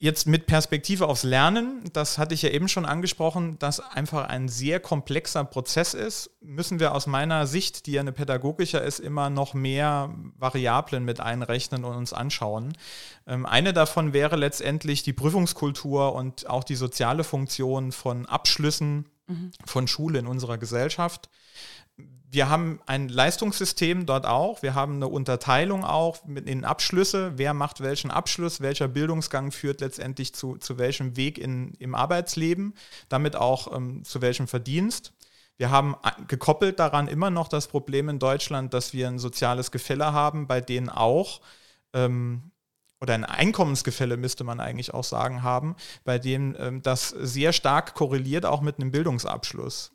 Jetzt 0.00 0.28
mit 0.28 0.46
Perspektive 0.46 1.08
aufs 1.08 1.24
Lernen, 1.24 1.82
das 1.92 2.18
hatte 2.18 2.32
ich 2.32 2.42
ja 2.42 2.50
eben 2.50 2.68
schon 2.68 2.84
angesprochen, 2.84 3.58
dass 3.58 3.80
einfach 3.80 4.28
ein 4.28 4.48
sehr 4.48 4.78
komplexer 4.78 5.42
Prozess 5.42 5.92
ist, 5.92 6.30
müssen 6.40 6.78
wir 6.78 6.94
aus 6.94 7.08
meiner 7.08 7.48
Sicht, 7.48 7.86
die 7.86 7.92
ja 7.92 8.02
eine 8.02 8.12
pädagogischer 8.12 8.80
ist, 8.80 9.00
immer 9.00 9.28
noch 9.28 9.54
mehr 9.54 10.14
Variablen 10.38 11.04
mit 11.04 11.18
einrechnen 11.18 11.84
und 11.84 11.96
uns 11.96 12.12
anschauen. 12.12 12.74
Ähm, 13.26 13.44
eine 13.44 13.72
davon 13.72 14.12
wäre 14.12 14.36
letztendlich 14.36 15.02
die 15.02 15.12
Prüfungskultur 15.12 16.14
und 16.14 16.48
auch 16.48 16.62
die 16.62 16.76
soziale 16.76 17.24
Funktion 17.24 17.90
von 17.90 18.24
Abschlüssen 18.24 19.06
mhm. 19.26 19.50
von 19.64 19.88
Schule 19.88 20.20
in 20.20 20.28
unserer 20.28 20.58
Gesellschaft 20.58 21.28
wir 22.30 22.50
haben 22.50 22.80
ein 22.86 23.08
Leistungssystem 23.08 24.04
dort 24.04 24.26
auch. 24.26 24.62
Wir 24.62 24.74
haben 24.74 24.96
eine 24.96 25.08
Unterteilung 25.08 25.84
auch 25.84 26.24
mit 26.26 26.46
den 26.46 26.64
Abschlüsse. 26.64 27.32
Wer 27.36 27.54
macht 27.54 27.80
welchen 27.80 28.10
Abschluss? 28.10 28.60
Welcher 28.60 28.86
Bildungsgang 28.86 29.50
führt 29.50 29.80
letztendlich 29.80 30.34
zu, 30.34 30.56
zu 30.56 30.78
welchem 30.78 31.16
Weg 31.16 31.38
in, 31.38 31.72
im 31.78 31.94
Arbeitsleben? 31.94 32.74
Damit 33.08 33.34
auch 33.34 33.74
ähm, 33.74 34.04
zu 34.04 34.20
welchem 34.20 34.46
Verdienst? 34.46 35.14
Wir 35.56 35.70
haben 35.70 35.96
gekoppelt 36.28 36.78
daran 36.78 37.08
immer 37.08 37.30
noch 37.30 37.48
das 37.48 37.66
Problem 37.66 38.08
in 38.08 38.18
Deutschland, 38.18 38.74
dass 38.74 38.92
wir 38.92 39.08
ein 39.08 39.18
soziales 39.18 39.70
Gefälle 39.70 40.12
haben, 40.12 40.46
bei 40.46 40.60
denen 40.60 40.90
auch 40.90 41.40
ähm, 41.94 42.52
oder 43.00 43.14
ein 43.14 43.24
Einkommensgefälle 43.24 44.16
müsste 44.16 44.44
man 44.44 44.60
eigentlich 44.60 44.92
auch 44.92 45.04
sagen 45.04 45.42
haben, 45.42 45.76
bei 46.04 46.18
dem 46.18 46.56
ähm, 46.58 46.82
das 46.82 47.08
sehr 47.08 47.52
stark 47.52 47.94
korreliert 47.94 48.44
auch 48.44 48.60
mit 48.60 48.78
einem 48.78 48.90
Bildungsabschluss, 48.90 49.92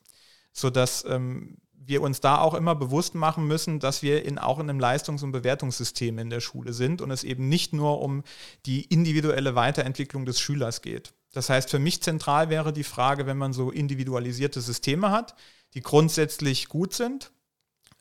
sodass 0.52 1.06
ähm, 1.06 1.58
wir 1.86 2.02
uns 2.02 2.22
da 2.22 2.40
auch 2.40 2.54
immer 2.54 2.76
bewusst 2.76 3.16
machen 3.16 3.48
müssen, 3.48 3.80
dass 3.80 4.02
wir 4.02 4.26
in, 4.26 4.38
auch 4.38 4.60
in 4.60 4.70
einem 4.70 4.80
Leistungs- 4.80 5.24
und 5.24 5.32
Bewertungssystem 5.32 6.18
in 6.20 6.30
der 6.30 6.40
Schule 6.40 6.74
sind 6.74 7.02
und 7.02 7.12
es 7.12 7.24
eben 7.24 7.50
nicht 7.50 7.74
nur 7.74 8.02
um 8.02 8.24
die 8.66 8.84
individuelle 8.86 9.56
Weiterentwicklung 9.56 10.26
des 10.26 10.40
Schülers 10.40 10.82
geht. 10.82 11.14
Das 11.34 11.50
heißt, 11.50 11.70
für 11.70 11.80
mich 11.80 12.02
zentral 12.02 12.50
wäre 12.50 12.74
die 12.74 12.84
Frage, 12.84 13.26
wenn 13.26 13.38
man 13.38 13.54
so 13.54 13.72
individualisierte 13.72 14.62
Systeme 14.62 15.12
hat, 15.12 15.36
die 15.74 15.82
grundsätzlich 15.82 16.70
gut 16.70 16.94
sind, 16.94 17.32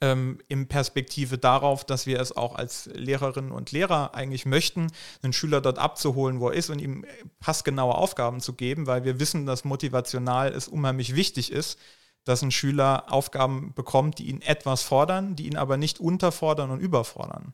ähm, 0.01 0.39
in 0.47 0.67
Perspektive 0.67 1.37
darauf, 1.37 1.85
dass 1.85 2.05
wir 2.05 2.19
es 2.19 2.35
auch 2.35 2.55
als 2.55 2.89
Lehrerinnen 2.93 3.51
und 3.51 3.71
Lehrer 3.71 4.13
eigentlich 4.13 4.45
möchten, 4.45 4.91
einen 5.21 5.33
Schüler 5.33 5.61
dort 5.61 5.79
abzuholen, 5.79 6.39
wo 6.39 6.49
er 6.49 6.55
ist 6.55 6.69
und 6.69 6.79
ihm 6.79 7.05
passgenaue 7.39 7.95
Aufgaben 7.95 8.39
zu 8.39 8.53
geben, 8.53 8.85
weil 8.85 9.03
wir 9.03 9.19
wissen, 9.19 9.45
dass 9.45 9.63
motivational 9.63 10.51
es 10.51 10.67
unheimlich 10.67 11.15
wichtig 11.15 11.51
ist, 11.51 11.79
dass 12.25 12.41
ein 12.41 12.51
Schüler 12.51 13.11
Aufgaben 13.11 13.73
bekommt, 13.73 14.19
die 14.19 14.29
ihn 14.29 14.41
etwas 14.41 14.83
fordern, 14.83 15.35
die 15.35 15.47
ihn 15.47 15.57
aber 15.57 15.77
nicht 15.77 15.99
unterfordern 15.99 16.71
und 16.71 16.79
überfordern. 16.79 17.53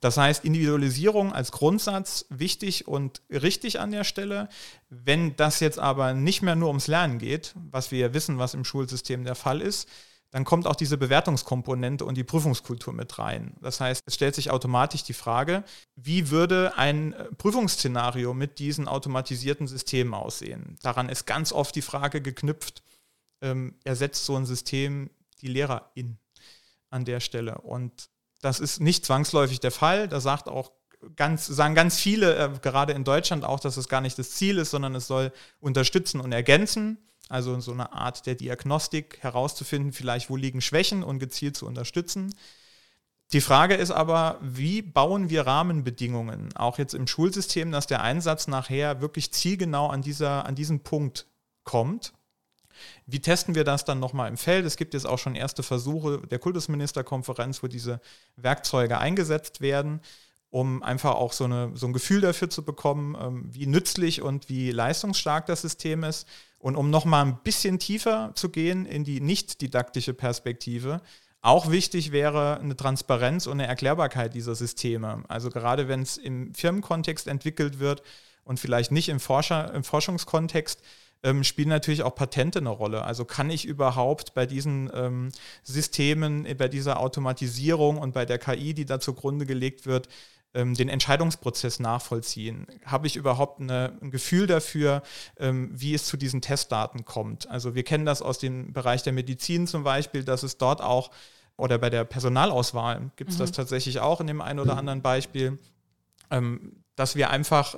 Das 0.00 0.16
heißt, 0.16 0.44
Individualisierung 0.44 1.32
als 1.32 1.50
Grundsatz 1.50 2.26
wichtig 2.28 2.86
und 2.86 3.22
richtig 3.30 3.80
an 3.80 3.90
der 3.90 4.04
Stelle. 4.04 4.48
Wenn 4.88 5.34
das 5.34 5.58
jetzt 5.58 5.78
aber 5.78 6.14
nicht 6.14 6.40
mehr 6.42 6.54
nur 6.54 6.68
ums 6.68 6.86
Lernen 6.86 7.18
geht, 7.18 7.54
was 7.70 7.90
wir 7.90 7.98
ja 7.98 8.14
wissen, 8.14 8.38
was 8.38 8.54
im 8.54 8.64
Schulsystem 8.64 9.24
der 9.24 9.34
Fall 9.34 9.60
ist, 9.60 9.88
dann 10.30 10.44
kommt 10.44 10.66
auch 10.66 10.76
diese 10.76 10.98
Bewertungskomponente 10.98 12.04
und 12.04 12.16
die 12.16 12.24
Prüfungskultur 12.24 12.92
mit 12.92 13.18
rein. 13.18 13.56
Das 13.62 13.80
heißt, 13.80 14.02
es 14.06 14.14
stellt 14.14 14.34
sich 14.34 14.50
automatisch 14.50 15.02
die 15.02 15.14
Frage, 15.14 15.64
wie 15.96 16.30
würde 16.30 16.76
ein 16.76 17.14
Prüfungsszenario 17.38 18.34
mit 18.34 18.58
diesen 18.58 18.88
automatisierten 18.88 19.66
Systemen 19.66 20.14
aussehen? 20.14 20.76
Daran 20.82 21.08
ist 21.08 21.26
ganz 21.26 21.52
oft 21.52 21.74
die 21.74 21.82
Frage 21.82 22.20
geknüpft, 22.20 22.82
ähm, 23.40 23.74
ersetzt 23.84 24.24
so 24.24 24.36
ein 24.36 24.46
System 24.46 25.10
die 25.40 25.48
LehrerInnen 25.48 26.18
an 26.90 27.04
der 27.04 27.20
Stelle. 27.20 27.58
Und 27.58 28.08
das 28.40 28.60
ist 28.60 28.80
nicht 28.80 29.04
zwangsläufig 29.04 29.60
der 29.60 29.70
Fall. 29.70 30.08
Da 30.08 30.20
sagt 30.20 30.48
auch 30.48 30.72
ganz, 31.16 31.46
sagen 31.46 31.74
ganz 31.74 31.98
viele, 31.98 32.36
äh, 32.36 32.50
gerade 32.60 32.92
in 32.92 33.04
Deutschland 33.04 33.44
auch, 33.44 33.60
dass 33.60 33.76
es 33.76 33.88
gar 33.88 34.00
nicht 34.00 34.18
das 34.18 34.32
Ziel 34.32 34.58
ist, 34.58 34.70
sondern 34.70 34.94
es 34.94 35.06
soll 35.06 35.32
unterstützen 35.60 36.20
und 36.20 36.32
ergänzen. 36.32 36.98
Also 37.28 37.58
so 37.60 37.72
eine 37.72 37.92
Art 37.92 38.26
der 38.26 38.36
Diagnostik 38.36 39.18
herauszufinden, 39.20 39.92
vielleicht 39.92 40.30
wo 40.30 40.36
liegen 40.36 40.62
Schwächen 40.62 41.02
und 41.02 41.18
gezielt 41.18 41.56
zu 41.56 41.66
unterstützen. 41.66 42.34
Die 43.34 43.42
Frage 43.42 43.74
ist 43.74 43.90
aber, 43.90 44.38
wie 44.40 44.80
bauen 44.80 45.28
wir 45.28 45.46
Rahmenbedingungen, 45.46 46.56
auch 46.56 46.78
jetzt 46.78 46.94
im 46.94 47.06
Schulsystem, 47.06 47.70
dass 47.70 47.86
der 47.86 48.00
Einsatz 48.00 48.48
nachher 48.48 49.02
wirklich 49.02 49.32
zielgenau 49.32 49.88
an, 49.88 50.00
dieser, 50.00 50.46
an 50.46 50.54
diesen 50.54 50.80
Punkt 50.80 51.26
kommt 51.64 52.14
wie 53.06 53.20
testen 53.20 53.54
wir 53.54 53.64
das 53.64 53.84
dann 53.84 54.00
nochmal 54.00 54.28
im 54.28 54.36
Feld? 54.36 54.66
Es 54.66 54.76
gibt 54.76 54.94
jetzt 54.94 55.06
auch 55.06 55.18
schon 55.18 55.34
erste 55.34 55.62
Versuche 55.62 56.22
der 56.26 56.38
Kultusministerkonferenz, 56.38 57.62
wo 57.62 57.66
diese 57.66 58.00
Werkzeuge 58.36 58.98
eingesetzt 58.98 59.60
werden, 59.60 60.00
um 60.50 60.82
einfach 60.82 61.14
auch 61.14 61.32
so, 61.32 61.44
eine, 61.44 61.72
so 61.74 61.86
ein 61.86 61.92
Gefühl 61.92 62.20
dafür 62.20 62.50
zu 62.50 62.64
bekommen, 62.64 63.16
ähm, 63.20 63.48
wie 63.52 63.66
nützlich 63.66 64.22
und 64.22 64.48
wie 64.48 64.70
leistungsstark 64.70 65.46
das 65.46 65.62
System 65.62 66.04
ist. 66.04 66.26
Und 66.58 66.76
um 66.76 66.90
nochmal 66.90 67.24
ein 67.24 67.38
bisschen 67.44 67.78
tiefer 67.78 68.32
zu 68.34 68.48
gehen 68.48 68.84
in 68.84 69.04
die 69.04 69.20
nicht 69.20 69.60
didaktische 69.60 70.14
Perspektive, 70.14 71.00
auch 71.40 71.70
wichtig 71.70 72.10
wäre 72.10 72.58
eine 72.58 72.76
Transparenz 72.76 73.46
und 73.46 73.54
eine 73.54 73.66
Erklärbarkeit 73.66 74.34
dieser 74.34 74.54
Systeme. 74.54 75.22
Also 75.28 75.50
gerade 75.50 75.86
wenn 75.86 76.02
es 76.02 76.16
im 76.16 76.52
Firmenkontext 76.52 77.28
entwickelt 77.28 77.78
wird 77.78 78.02
und 78.42 78.58
vielleicht 78.58 78.90
nicht 78.90 79.08
im, 79.08 79.20
Forscher, 79.20 79.72
im 79.72 79.84
Forschungskontext, 79.84 80.82
ähm, 81.22 81.44
spielen 81.44 81.68
natürlich 81.68 82.02
auch 82.02 82.14
Patente 82.14 82.58
eine 82.58 82.68
Rolle. 82.68 83.04
Also 83.04 83.24
kann 83.24 83.50
ich 83.50 83.64
überhaupt 83.64 84.34
bei 84.34 84.46
diesen 84.46 84.90
ähm, 84.94 85.30
Systemen, 85.62 86.46
äh, 86.46 86.54
bei 86.54 86.68
dieser 86.68 87.00
Automatisierung 87.00 87.98
und 87.98 88.12
bei 88.12 88.24
der 88.24 88.38
KI, 88.38 88.74
die 88.74 88.84
da 88.84 89.00
zugrunde 89.00 89.46
gelegt 89.46 89.86
wird, 89.86 90.08
ähm, 90.54 90.74
den 90.74 90.88
Entscheidungsprozess 90.88 91.80
nachvollziehen? 91.80 92.66
Habe 92.84 93.06
ich 93.06 93.16
überhaupt 93.16 93.60
eine, 93.60 93.98
ein 94.00 94.10
Gefühl 94.10 94.46
dafür, 94.46 95.02
ähm, 95.38 95.70
wie 95.72 95.94
es 95.94 96.06
zu 96.06 96.16
diesen 96.16 96.40
Testdaten 96.40 97.04
kommt? 97.04 97.50
Also 97.50 97.74
wir 97.74 97.82
kennen 97.82 98.06
das 98.06 98.22
aus 98.22 98.38
dem 98.38 98.72
Bereich 98.72 99.02
der 99.02 99.12
Medizin 99.12 99.66
zum 99.66 99.82
Beispiel, 99.82 100.24
dass 100.24 100.42
es 100.42 100.56
dort 100.56 100.80
auch 100.80 101.10
oder 101.56 101.78
bei 101.78 101.90
der 101.90 102.04
Personalauswahl 102.04 103.10
gibt 103.16 103.30
es 103.30 103.36
mhm. 103.36 103.40
das 103.40 103.52
tatsächlich 103.52 103.98
auch 103.98 104.20
in 104.20 104.28
dem 104.28 104.40
einen 104.40 104.60
oder 104.60 104.76
anderen 104.76 105.02
Beispiel, 105.02 105.58
ähm, 106.30 106.84
dass 106.94 107.16
wir 107.16 107.30
einfach 107.30 107.74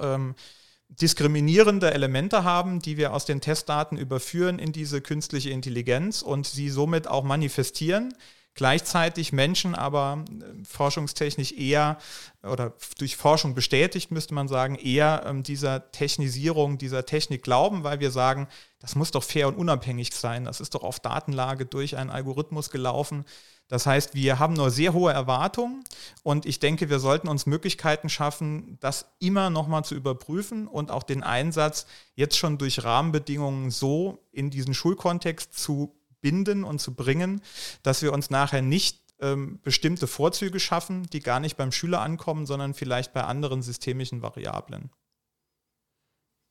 diskriminierende 0.90 1.92
Elemente 1.92 2.44
haben, 2.44 2.81
die 2.81 2.96
wir 2.96 3.12
aus 3.12 3.24
den 3.24 3.40
Testdaten 3.40 3.96
überführen 3.96 4.59
in 4.59 4.72
diese 4.72 5.00
künstliche 5.00 5.50
Intelligenz 5.50 6.22
und 6.22 6.46
sie 6.46 6.68
somit 6.68 7.07
auch 7.09 7.24
manifestieren. 7.24 8.14
Gleichzeitig 8.55 9.33
Menschen 9.33 9.76
aber 9.76 10.24
äh, 10.29 10.64
forschungstechnisch 10.64 11.53
eher 11.53 11.98
oder 12.42 12.74
durch 12.98 13.16
Forschung 13.16 13.55
bestätigt, 13.55 14.11
müsste 14.11 14.35
man 14.35 14.48
sagen, 14.48 14.74
eher 14.74 15.22
ähm, 15.24 15.44
dieser 15.44 15.92
Technisierung, 15.92 16.76
dieser 16.76 17.07
Technik 17.07 17.44
glauben, 17.44 17.85
weil 17.85 18.00
wir 18.00 18.11
sagen, 18.11 18.48
das 18.81 18.96
muss 18.96 19.12
doch 19.12 19.22
fair 19.22 19.46
und 19.46 19.57
unabhängig 19.57 20.12
sein. 20.12 20.44
Das 20.44 20.61
ist 20.61 20.74
doch 20.74 20.83
auf 20.83 20.98
Datenlage 20.98 21.64
durch 21.64 21.96
einen 21.96 22.11
Algorithmus 22.11 22.70
gelaufen. 22.70 23.24
Das 23.70 23.87
heißt, 23.87 24.14
wir 24.14 24.40
haben 24.40 24.54
nur 24.54 24.70
sehr 24.70 24.92
hohe 24.92 25.12
Erwartungen 25.12 25.85
und 26.24 26.44
ich 26.44 26.59
denke, 26.59 26.90
wir 26.90 26.98
sollten 26.98 27.28
uns 27.28 27.46
Möglichkeiten 27.46 28.09
schaffen, 28.09 28.76
das 28.80 29.12
immer 29.20 29.48
nochmal 29.48 29.85
zu 29.85 29.94
überprüfen 29.94 30.66
und 30.66 30.90
auch 30.90 31.04
den 31.04 31.22
Einsatz 31.22 31.87
jetzt 32.16 32.37
schon 32.37 32.59
durch 32.59 32.83
Rahmenbedingungen 32.83 33.70
so 33.70 34.26
in 34.33 34.50
diesen 34.50 34.74
Schulkontext 34.74 35.56
zu 35.56 35.96
binden 36.20 36.64
und 36.64 36.80
zu 36.80 36.94
bringen, 36.94 37.42
dass 37.85 38.02
wir 38.02 38.12
uns 38.12 38.28
nachher 38.28 38.61
nicht 38.61 39.00
ähm, 39.20 39.61
bestimmte 39.62 40.09
Vorzüge 40.09 40.59
schaffen, 40.59 41.04
die 41.12 41.20
gar 41.20 41.38
nicht 41.38 41.56
beim 41.56 41.70
Schüler 41.70 42.00
ankommen, 42.00 42.46
sondern 42.46 42.74
vielleicht 42.74 43.12
bei 43.12 43.22
anderen 43.22 43.62
systemischen 43.62 44.20
Variablen. 44.20 44.90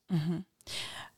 Mhm. 0.07 0.45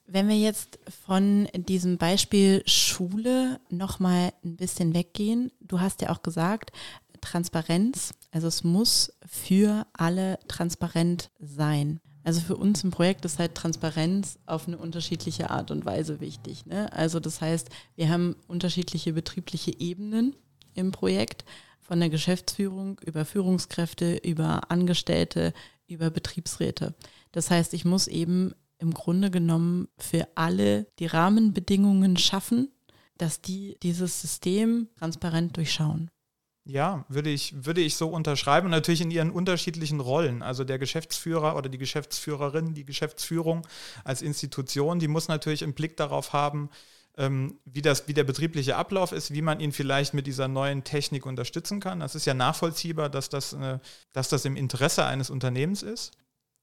Wenn 0.05 0.27
wir 0.27 0.37
jetzt 0.37 0.79
von 1.05 1.47
diesem 1.53 1.97
Beispiel 1.97 2.63
Schule 2.65 3.59
nochmal 3.69 4.33
ein 4.43 4.57
bisschen 4.57 4.93
weggehen, 4.93 5.51
du 5.61 5.79
hast 5.79 6.01
ja 6.01 6.09
auch 6.09 6.21
gesagt, 6.21 6.71
Transparenz, 7.21 8.13
also 8.31 8.47
es 8.47 8.63
muss 8.63 9.13
für 9.25 9.85
alle 9.93 10.39
transparent 10.47 11.29
sein. 11.39 11.99
Also 12.23 12.41
für 12.41 12.55
uns 12.55 12.83
im 12.83 12.91
Projekt 12.91 13.25
ist 13.25 13.39
halt 13.39 13.55
Transparenz 13.55 14.37
auf 14.45 14.67
eine 14.67 14.77
unterschiedliche 14.77 15.49
Art 15.49 15.71
und 15.71 15.85
Weise 15.85 16.19
wichtig. 16.19 16.65
Ne? 16.65 16.91
Also 16.93 17.19
das 17.19 17.41
heißt, 17.41 17.69
wir 17.95 18.09
haben 18.09 18.35
unterschiedliche 18.47 19.13
betriebliche 19.13 19.79
Ebenen 19.79 20.35
im 20.73 20.91
Projekt, 20.91 21.45
von 21.91 21.99
der 21.99 22.09
Geschäftsführung 22.09 23.01
über 23.05 23.25
Führungskräfte, 23.25 24.15
über 24.15 24.71
Angestellte, 24.71 25.51
über 25.87 26.09
Betriebsräte. 26.09 26.93
Das 27.33 27.51
heißt, 27.51 27.73
ich 27.73 27.83
muss 27.83 28.07
eben 28.07 28.53
im 28.81 28.93
Grunde 28.93 29.31
genommen 29.31 29.87
für 29.97 30.27
alle 30.35 30.87
die 30.99 31.05
Rahmenbedingungen 31.05 32.17
schaffen, 32.17 32.71
dass 33.17 33.41
die 33.41 33.77
dieses 33.83 34.19
System 34.21 34.89
transparent 34.97 35.55
durchschauen. 35.55 36.09
Ja, 36.63 37.05
würde 37.07 37.29
ich, 37.29 37.65
würde 37.65 37.81
ich 37.81 37.95
so 37.95 38.09
unterschreiben. 38.09 38.69
natürlich 38.69 39.01
in 39.01 39.11
ihren 39.11 39.31
unterschiedlichen 39.31 39.99
Rollen. 39.99 40.43
Also 40.43 40.63
der 40.63 40.77
Geschäftsführer 40.77 41.55
oder 41.55 41.69
die 41.69 41.79
Geschäftsführerin, 41.79 42.73
die 42.73 42.85
Geschäftsführung 42.85 43.67
als 44.03 44.21
Institution, 44.21 44.99
die 44.99 45.07
muss 45.07 45.27
natürlich 45.27 45.63
einen 45.63 45.73
Blick 45.73 45.97
darauf 45.97 46.33
haben, 46.33 46.69
ähm, 47.17 47.59
wie, 47.65 47.81
das, 47.81 48.07
wie 48.07 48.13
der 48.13 48.23
betriebliche 48.23 48.75
Ablauf 48.75 49.11
ist, 49.11 49.33
wie 49.33 49.41
man 49.41 49.59
ihn 49.59 49.71
vielleicht 49.71 50.13
mit 50.13 50.27
dieser 50.27 50.47
neuen 50.47 50.83
Technik 50.83 51.25
unterstützen 51.25 51.79
kann. 51.79 51.99
Das 51.99 52.15
ist 52.15 52.25
ja 52.25 52.33
nachvollziehbar, 52.33 53.09
dass 53.09 53.29
das, 53.29 53.53
äh, 53.53 53.79
dass 54.13 54.29
das 54.29 54.45
im 54.45 54.55
Interesse 54.55 55.05
eines 55.05 55.29
Unternehmens 55.29 55.83
ist. 55.83 56.11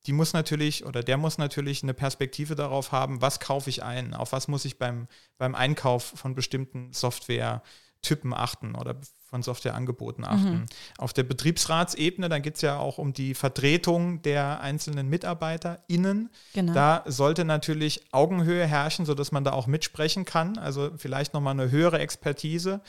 Die 0.09 0.15
muss 0.15 0.33
natürlich 0.33 0.87
oder 0.87 1.03
der 1.03 1.19
muss 1.19 1.37
natürlich 1.37 1.83
eine 1.83 1.93
Perspektive 1.93 2.55
darauf 2.55 2.93
haben, 2.93 3.21
was 3.21 3.41
kaufe 3.41 3.69
ich 3.69 3.83
ein, 3.83 4.15
auf 4.15 4.33
was 4.33 4.49
muss 4.49 4.65
ich 4.65 4.79
beim, 4.79 5.07
beim 5.37 5.55
Einkauf 5.55 6.03
von 6.03 6.35
bestimmten 6.35 6.95
Software-Typen 6.95 8.33
achten 8.33 8.75
oder 8.75 8.97
von 9.29 9.43
Softwareangeboten 9.43 10.25
achten. 10.25 10.61
Mhm. 10.61 10.67
Auf 10.97 11.13
der 11.13 11.25
Betriebsratsebene, 11.25 12.31
da 12.31 12.39
geht 12.39 12.55
es 12.55 12.63
ja 12.63 12.79
auch 12.79 12.97
um 12.97 13.13
die 13.13 13.35
Vertretung 13.35 14.23
der 14.23 14.63
einzelnen 14.63 15.11
MitarbeiterInnen. 15.11 16.31
Genau. 16.55 16.73
Da 16.73 17.05
sollte 17.05 17.45
natürlich 17.45 18.03
Augenhöhe 18.11 18.67
herrschen, 18.67 19.05
sodass 19.05 19.31
man 19.31 19.45
da 19.45 19.53
auch 19.53 19.67
mitsprechen 19.67 20.25
kann. 20.25 20.57
Also 20.57 20.91
vielleicht 20.97 21.35
nochmal 21.35 21.53
eine 21.53 21.71
höhere 21.71 21.99
Expertise, 21.99 22.81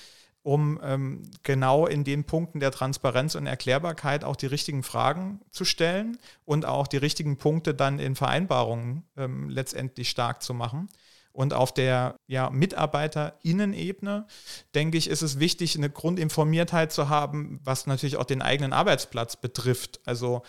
um 0.49 0.79
ähm, 0.81 1.29
genau 1.43 1.85
in 1.85 2.03
den 2.03 2.23
Punkten 2.23 2.59
der 2.59 2.71
Transparenz 2.71 3.35
und 3.35 3.45
Erklärbarkeit 3.45 4.23
auch 4.23 4.35
die 4.35 4.47
richtigen 4.47 4.81
Fragen 4.81 5.41
zu 5.51 5.63
stellen 5.63 6.17
und 6.43 6.65
auch 6.65 6.87
die 6.87 6.97
richtigen 6.97 7.37
Punkte 7.37 7.75
dann 7.75 7.99
in 7.99 8.15
Vereinbarungen 8.15 9.03
ähm, 9.15 9.47
letztendlich 9.49 10.09
stark 10.09 10.41
zu 10.41 10.55
machen. 10.55 10.89
Und 11.33 11.53
auf 11.53 11.71
der 11.71 12.15
ja, 12.25 12.49
MitarbeiterInnen-Ebene, 12.49 14.25
denke 14.73 14.97
ich, 14.97 15.07
ist 15.07 15.21
es 15.21 15.37
wichtig, 15.37 15.77
eine 15.77 15.91
Grundinformiertheit 15.91 16.91
zu 16.91 17.09
haben, 17.09 17.59
was 17.63 17.85
natürlich 17.85 18.17
auch 18.17 18.25
den 18.25 18.41
eigenen 18.41 18.73
Arbeitsplatz 18.73 19.35
betrifft. 19.35 19.99
Also 20.05 20.41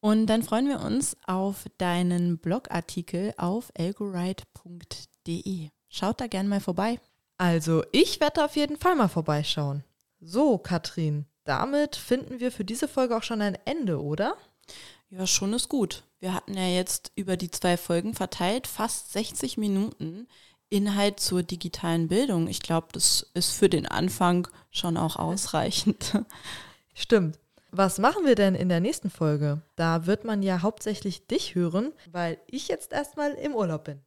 Und 0.00 0.26
dann 0.26 0.42
freuen 0.42 0.68
wir 0.68 0.80
uns 0.80 1.16
auf 1.26 1.66
deinen 1.78 2.38
Blogartikel 2.38 3.32
auf 3.36 3.70
elgoride.de. 3.74 5.68
Schaut 5.88 6.20
da 6.20 6.26
gerne 6.26 6.48
mal 6.48 6.60
vorbei. 6.60 7.00
Also, 7.38 7.84
ich 7.92 8.20
werde 8.20 8.44
auf 8.44 8.56
jeden 8.56 8.76
Fall 8.76 8.94
mal 8.96 9.08
vorbeischauen. 9.08 9.84
So, 10.20 10.58
Katrin, 10.58 11.26
damit 11.44 11.96
finden 11.96 12.40
wir 12.40 12.50
für 12.50 12.64
diese 12.64 12.88
Folge 12.88 13.16
auch 13.16 13.22
schon 13.22 13.40
ein 13.42 13.58
Ende, 13.64 14.02
oder? 14.02 14.36
Ja, 15.10 15.26
schon 15.26 15.52
ist 15.52 15.68
gut. 15.68 16.02
Wir 16.18 16.34
hatten 16.34 16.54
ja 16.54 16.66
jetzt 16.66 17.12
über 17.14 17.36
die 17.36 17.50
zwei 17.50 17.76
Folgen 17.76 18.14
verteilt 18.14 18.66
fast 18.66 19.12
60 19.12 19.56
Minuten 19.56 20.26
Inhalt 20.68 21.20
zur 21.20 21.44
digitalen 21.44 22.08
Bildung. 22.08 22.48
Ich 22.48 22.60
glaube, 22.60 22.88
das 22.92 23.30
ist 23.34 23.52
für 23.52 23.68
den 23.68 23.86
Anfang 23.86 24.48
schon 24.70 24.96
auch 24.96 25.16
ausreichend. 25.16 26.18
Stimmt. 26.94 27.38
Was 27.70 27.98
machen 27.98 28.24
wir 28.24 28.34
denn 28.34 28.54
in 28.54 28.68
der 28.68 28.80
nächsten 28.80 29.10
Folge? 29.10 29.60
Da 29.76 30.06
wird 30.06 30.24
man 30.24 30.42
ja 30.42 30.62
hauptsächlich 30.62 31.26
dich 31.26 31.54
hören, 31.54 31.92
weil 32.10 32.38
ich 32.46 32.68
jetzt 32.68 32.92
erstmal 32.92 33.32
im 33.32 33.54
Urlaub 33.54 33.84
bin. 33.84 34.00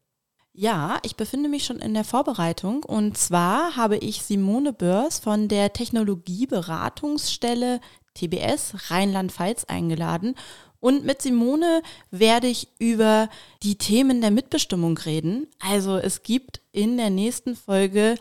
Ja, 0.53 0.97
ich 1.03 1.15
befinde 1.15 1.47
mich 1.47 1.65
schon 1.65 1.79
in 1.79 1.93
der 1.93 2.03
Vorbereitung 2.03 2.83
und 2.83 3.17
zwar 3.17 3.77
habe 3.77 3.97
ich 3.97 4.23
Simone 4.23 4.73
Börs 4.73 5.19
von 5.19 5.47
der 5.47 5.71
Technologieberatungsstelle 5.71 7.79
TBS 8.19 8.89
Rheinland-Pfalz 8.89 9.65
eingeladen 9.65 10.35
und 10.79 11.05
mit 11.05 11.21
Simone 11.21 11.81
werde 12.09 12.47
ich 12.47 12.69
über 12.79 13.29
die 13.63 13.77
Themen 13.77 14.21
der 14.21 14.31
Mitbestimmung 14.31 14.97
reden. 14.97 15.47
Also 15.59 15.97
es 15.97 16.23
gibt 16.23 16.61
in 16.71 16.97
der 16.97 17.09
nächsten 17.09 17.55
Folge 17.55 18.15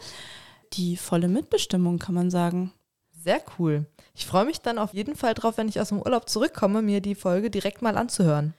die 0.73 0.97
volle 0.97 1.29
Mitbestimmung, 1.29 1.99
kann 1.99 2.15
man 2.15 2.31
sagen. 2.31 2.73
Sehr 3.13 3.41
cool. 3.59 3.87
Ich 4.15 4.27
freue 4.27 4.47
mich 4.47 4.61
dann 4.61 4.79
auf 4.79 4.93
jeden 4.93 5.15
Fall 5.15 5.35
drauf, 5.35 5.57
wenn 5.57 5.69
ich 5.69 5.81
aus 5.81 5.89
dem 5.89 6.03
Urlaub 6.03 6.29
zurückkomme, 6.29 6.83
mir 6.83 7.01
die 7.01 7.15
Folge 7.15 7.51
direkt 7.51 7.83
mal 7.83 7.97
anzuhören. 7.97 8.55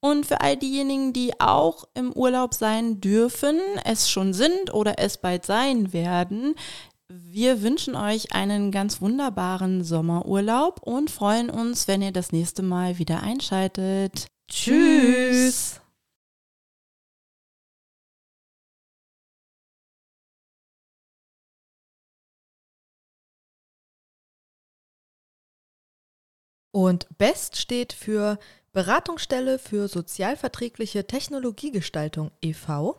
Und 0.00 0.26
für 0.26 0.40
all 0.40 0.56
diejenigen, 0.56 1.12
die 1.12 1.38
auch 1.38 1.86
im 1.94 2.12
Urlaub 2.12 2.54
sein 2.54 3.00
dürfen, 3.00 3.60
es 3.84 4.10
schon 4.10 4.32
sind 4.32 4.74
oder 4.74 4.94
es 4.98 5.18
bald 5.18 5.46
sein 5.46 5.92
werden, 5.92 6.56
wir 7.14 7.62
wünschen 7.62 7.94
euch 7.94 8.32
einen 8.32 8.70
ganz 8.70 9.00
wunderbaren 9.00 9.84
Sommerurlaub 9.84 10.80
und 10.82 11.10
freuen 11.10 11.50
uns, 11.50 11.88
wenn 11.88 12.02
ihr 12.02 12.12
das 12.12 12.32
nächste 12.32 12.62
Mal 12.62 12.98
wieder 12.98 13.22
einschaltet. 13.22 14.26
Tschüss! 14.48 15.80
Und 26.74 27.06
BEST 27.18 27.58
steht 27.58 27.92
für 27.92 28.38
Beratungsstelle 28.72 29.58
für 29.58 29.88
sozialverträgliche 29.88 31.06
Technologiegestaltung 31.06 32.30
e.V. 32.40 32.90